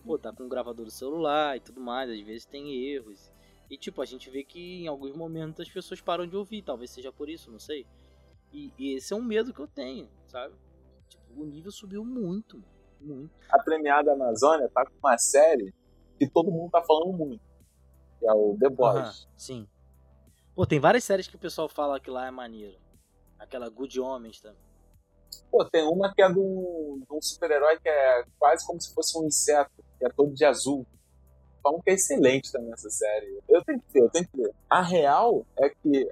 [0.00, 3.30] pô, tá com o gravador do celular e tudo mais, às vezes tem erros.
[3.70, 6.90] E, tipo, a gente vê que em alguns momentos as pessoas param de ouvir, talvez
[6.90, 7.86] seja por isso, não sei.
[8.52, 10.54] E, e esse é um medo que eu tenho, sabe?
[11.08, 12.62] Tipo, o nível subiu muito,
[13.00, 13.30] muito.
[13.48, 15.72] A premiada Amazônia tá com uma série
[16.18, 17.42] que todo mundo tá falando muito,
[18.18, 19.28] que é o The Boys.
[19.36, 19.68] Sim.
[20.54, 22.76] Pô, tem várias séries que o pessoal fala que lá é maneiro.
[23.38, 24.60] Aquela Good Homens também.
[25.50, 29.18] Pô, tem uma que é um, de um super-herói que é quase como se fosse
[29.18, 30.86] um inseto, que é todo de azul.
[31.62, 33.38] Falam que é excelente também essa série.
[33.46, 34.54] Eu tenho que ver, eu tenho que ver.
[34.68, 36.10] A real é que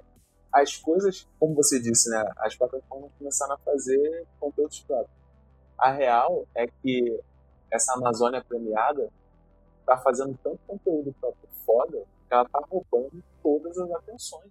[0.53, 2.23] as coisas, como você disse, né?
[2.37, 5.17] As plataformas começaram a fazer conteúdos próprios.
[5.77, 7.19] A real é que
[7.71, 9.09] essa Amazônia premiada
[9.85, 14.49] tá fazendo tanto conteúdo próprio foda que ela tá roubando todas as atenções.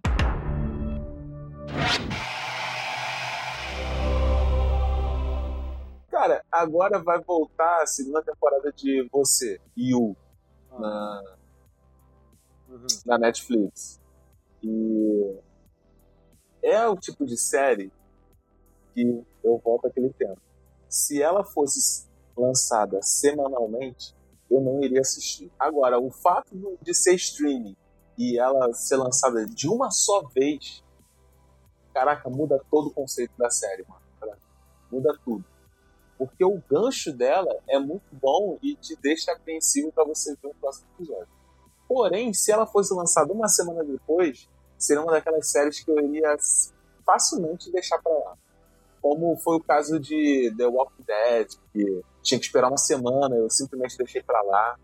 [6.09, 10.15] Cara, agora vai voltar a segunda temporada de Você, You,
[10.71, 11.23] na,
[12.67, 12.87] Uhum.
[13.05, 13.99] na Netflix.
[14.63, 15.39] E
[16.61, 17.91] é o tipo de série
[18.93, 20.39] que eu volto àquele tempo.
[20.87, 24.15] Se ela fosse lançada semanalmente,
[24.49, 25.51] eu não iria assistir.
[25.59, 27.75] Agora, o fato de ser streaming
[28.17, 30.83] e ela ser lançada de uma só vez,
[31.93, 34.01] caraca, muda todo o conceito da série, mano.
[34.91, 35.45] Muda tudo.
[36.19, 40.53] Porque o gancho dela é muito bom e te deixa apreensivo para você ver o
[40.53, 41.29] próximo episódio.
[41.87, 44.47] Porém, se ela fosse lançada uma semana depois,
[44.77, 46.35] seria uma daquelas séries que eu iria
[47.05, 48.37] facilmente deixar pra lá.
[49.01, 53.49] como foi o caso de The Walking Dead, que tinha que esperar uma semana, eu
[53.49, 54.77] simplesmente deixei para lá.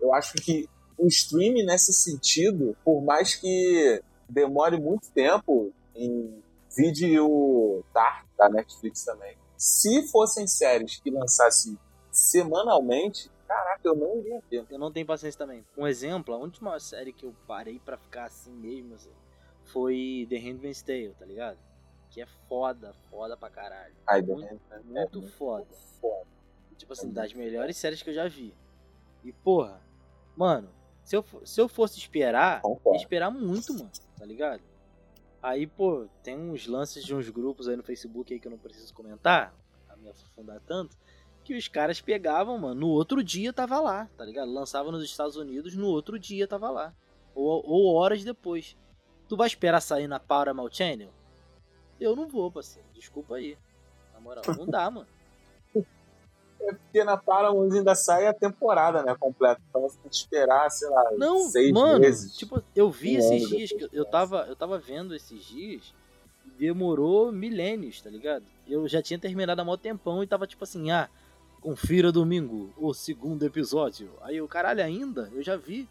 [0.00, 6.40] Eu acho que o streaming nesse sentido, por mais que demore muito tempo, em
[6.76, 9.36] vídeo Dark da Netflix também.
[9.58, 11.76] Se fossem séries que lançassem
[12.12, 14.64] semanalmente, caraca, eu não iria ver.
[14.70, 15.66] Eu não tenho paciência também.
[15.76, 19.10] Um exemplo, a última série que eu parei para ficar assim mesmo assim,
[19.64, 21.58] foi The Handmaid's Tale, tá ligado?
[22.08, 23.94] Que é foda, foda pra caralho.
[24.06, 25.66] Ai, muito, é, muito é, foda.
[26.00, 26.26] foda.
[26.76, 28.54] Tipo assim, das melhores séries que eu já vi.
[29.24, 29.82] E porra,
[30.36, 30.70] mano,
[31.02, 32.96] se eu, se eu fosse esperar, Concordo.
[32.96, 34.62] ia esperar muito, mano, tá ligado?
[35.42, 38.58] Aí, pô, tem uns lances de uns grupos aí no Facebook aí que eu não
[38.58, 39.54] preciso comentar,
[39.88, 40.96] a me aprofundar tanto,
[41.44, 44.52] que os caras pegavam, mano, no outro dia tava lá, tá ligado?
[44.52, 46.94] Lançava nos Estados Unidos, no outro dia tava lá.
[47.34, 48.76] Ou, ou horas depois.
[49.28, 51.12] Tu vai esperar sair na Paramount Channel?
[52.00, 52.88] Eu não vou, parceiro.
[52.92, 53.56] Desculpa aí.
[54.12, 55.06] Na moral, não dá, mano.
[56.68, 59.60] É porque na Paramount ainda sai a temporada, né, completa.
[59.68, 62.36] Então você tem que esperar, sei lá, Não, seis mano, meses.
[62.36, 65.94] tipo, eu vi Um esses dias, que eu que tava, eu tava vendo esses dias,
[66.58, 68.44] demorou milênios, tá ligado?
[68.66, 71.08] Eu já tinha terminado há mó tempão e tava tipo assim, ah,
[71.60, 74.10] confira domingo, o segundo episódio.
[74.22, 75.30] Aí eu, caralho, ainda?
[75.34, 75.88] Eu já vi.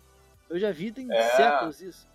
[0.50, 1.24] Eu já vi, tem É.
[1.36, 2.08] séculos isso.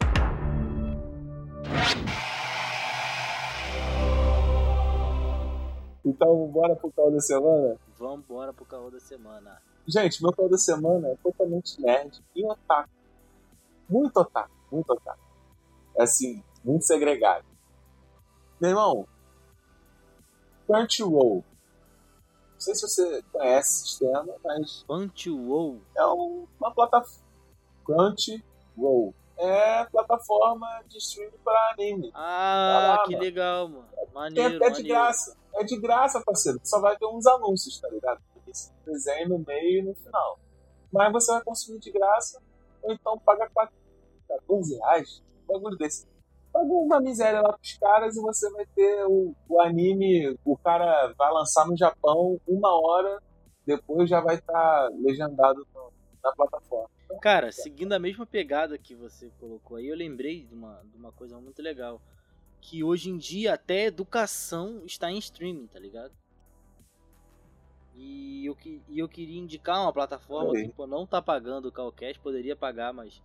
[6.04, 7.78] Então, bora pro caô da semana?
[7.98, 9.62] Vambora pro caô da semana.
[9.86, 12.90] Gente, meu caô da semana é totalmente nerd e otaku.
[13.88, 15.20] Muito otaku, muito otaku.
[15.96, 17.44] É assim, muito segregado.
[18.60, 19.06] Meu irmão,
[20.66, 21.44] Crunchyroll.
[22.54, 25.80] Não sei se você conhece esse sistema, mas Wow.
[25.96, 27.22] é um- uma plataforma.
[27.84, 29.14] Crunchyroll.
[29.44, 32.10] É plataforma de streaming para anime.
[32.14, 33.88] Ah, que legal, mano.
[34.12, 34.88] Maneiro, até de maneiro.
[34.88, 35.36] graça.
[35.54, 36.60] É de graça, parceiro.
[36.64, 38.20] Só vai ver uns anúncios, tá ligado?
[38.48, 40.38] Esse desenho no meio e no final.
[40.92, 42.40] Mas você vai consumir de graça,
[42.82, 43.74] ou então paga 4,
[44.28, 45.22] 14 reais.
[45.48, 46.06] Um bagulho desse.
[46.52, 51.12] Paga uma miséria lá pros caras e você vai ter o, o anime, o cara
[51.16, 53.22] vai lançar no Japão uma hora,
[53.66, 56.90] depois já vai estar legendado no- na plataforma.
[57.12, 60.96] Então, Cara, seguindo a mesma pegada que você colocou aí, eu lembrei de uma, de
[60.96, 62.00] uma coisa muito legal.
[62.60, 66.12] Que hoje em dia até educação está em streaming, tá ligado?
[67.94, 68.56] E eu,
[68.88, 72.92] e eu queria indicar uma plataforma que pô, não tá pagando o Calcast, poderia pagar,
[72.92, 73.20] mas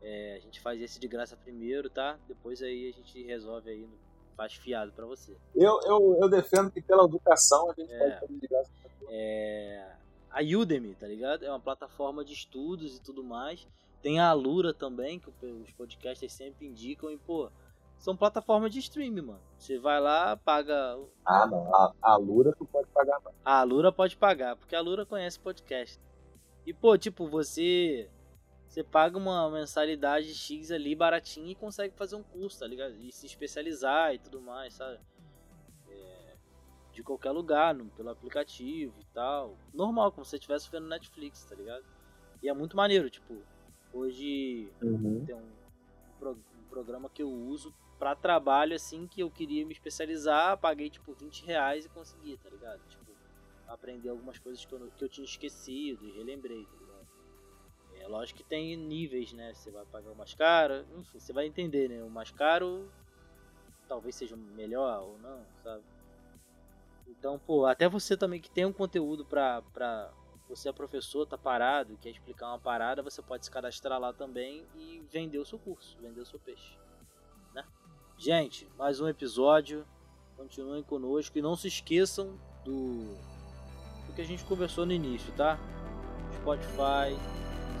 [0.00, 2.18] é, a gente faz esse de graça primeiro, tá?
[2.28, 3.88] Depois aí a gente resolve aí,
[4.36, 5.34] faz fiado pra você.
[5.54, 7.98] Eu, eu, eu defendo que pela educação a gente É.
[7.98, 8.70] pode fazer de graça.
[9.08, 9.90] é,
[10.34, 11.44] a Udemy, tá ligado?
[11.44, 13.66] É uma plataforma de estudos e tudo mais.
[14.02, 17.10] Tem a Alura também, que os podcasters sempre indicam.
[17.10, 17.50] E, pô,
[17.98, 19.40] são plataformas de streaming, mano.
[19.56, 20.98] Você vai lá, paga.
[21.24, 21.74] Ah, não.
[21.74, 23.32] A, a Lura tu pode pagar não.
[23.44, 26.00] A Alura pode pagar, porque a Alura conhece podcast.
[26.66, 28.10] E, pô, tipo, você.
[28.66, 32.96] Você paga uma mensalidade X ali baratinha e consegue fazer um curso, tá ligado?
[32.96, 34.98] E se especializar e tudo mais, sabe?
[36.94, 39.56] De qualquer lugar, no, pelo aplicativo e tal.
[39.72, 41.84] Normal, como se você estivesse vendo Netflix, tá ligado?
[42.42, 43.34] E é muito maneiro, tipo,
[43.92, 44.70] hoje
[45.26, 45.52] tem um,
[46.18, 50.90] pro- um programa que eu uso pra trabalho, assim, que eu queria me especializar, paguei,
[50.90, 52.80] tipo, 20 reais e consegui, tá ligado?
[52.88, 53.12] Tipo,
[53.68, 57.06] aprender algumas coisas que eu, que eu tinha esquecido e relembrei, tá ligado?
[58.04, 59.54] É lógico que tem níveis, né?
[59.54, 62.02] Você vai pagar o mais caro, enfim, você vai entender, né?
[62.04, 62.90] O mais caro
[63.88, 65.84] talvez seja melhor ou não, sabe?
[67.06, 70.10] Então, pô, até você também que tem um conteúdo pra, pra
[70.48, 74.64] você é professor, tá parado, quer explicar uma parada, você pode se cadastrar lá também
[74.74, 76.78] e vender o seu curso, vender o seu peixe,
[77.54, 77.64] né?
[78.16, 79.86] Gente, mais um episódio,
[80.36, 83.16] continuem conosco e não se esqueçam do,
[84.06, 85.58] do que a gente conversou no início, tá?
[86.36, 87.16] Spotify,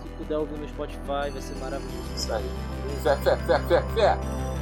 [0.02, 2.14] se puder ouvir no Spotify, vai ser maravilhoso.
[2.14, 2.44] Isso aí.
[3.02, 4.53] Fé, fé, fé, fé, fé.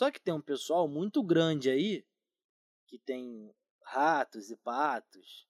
[0.00, 2.06] Só que tem um pessoal muito grande aí
[2.88, 5.46] que tem ratos e patos,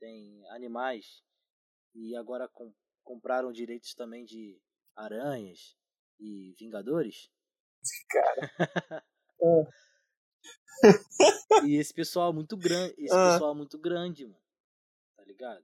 [0.00, 1.22] tem animais
[1.94, 2.72] e agora com,
[3.04, 4.58] compraram direitos também de
[4.96, 5.76] Aranhas
[6.18, 7.30] e Vingadores.
[8.08, 9.04] Cara.
[11.64, 12.94] E esse pessoal é muito grande.
[12.96, 13.32] Esse Ah.
[13.34, 14.42] pessoal é muito grande, mano.
[15.16, 15.62] Tá ligado?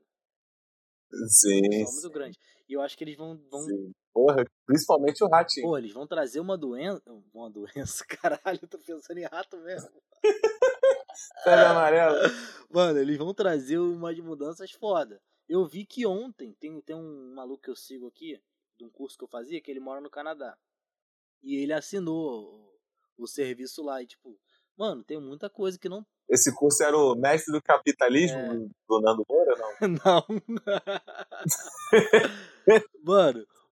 [1.11, 2.39] Sim, Esse pessoal é sim, muito grande.
[2.69, 3.39] E eu acho que eles vão.
[3.51, 3.93] vão sim.
[4.19, 5.69] Porra, principalmente o ratinho.
[5.69, 7.01] pô, eles vão trazer uma doença.
[7.33, 9.91] Uma doença, caralho, tô pensando em rato mesmo.
[11.45, 12.19] Febre amarela.
[12.69, 15.23] Mano, eles vão trazer umas mudanças foda.
[15.49, 18.41] Eu vi que ontem tem, tem um maluco que eu sigo aqui,
[18.77, 20.59] de um curso que eu fazia, que ele mora no Canadá.
[21.41, 22.73] E ele assinou
[23.17, 24.03] o, o serviço lá.
[24.03, 24.37] E, tipo,
[24.77, 26.05] mano, tem muita coisa que não.
[26.29, 28.49] Esse curso era o mestre do capitalismo É.
[28.89, 29.89] do Nando Moura, não?
[30.05, 30.27] Não.
[33.05, 33.47] Mano,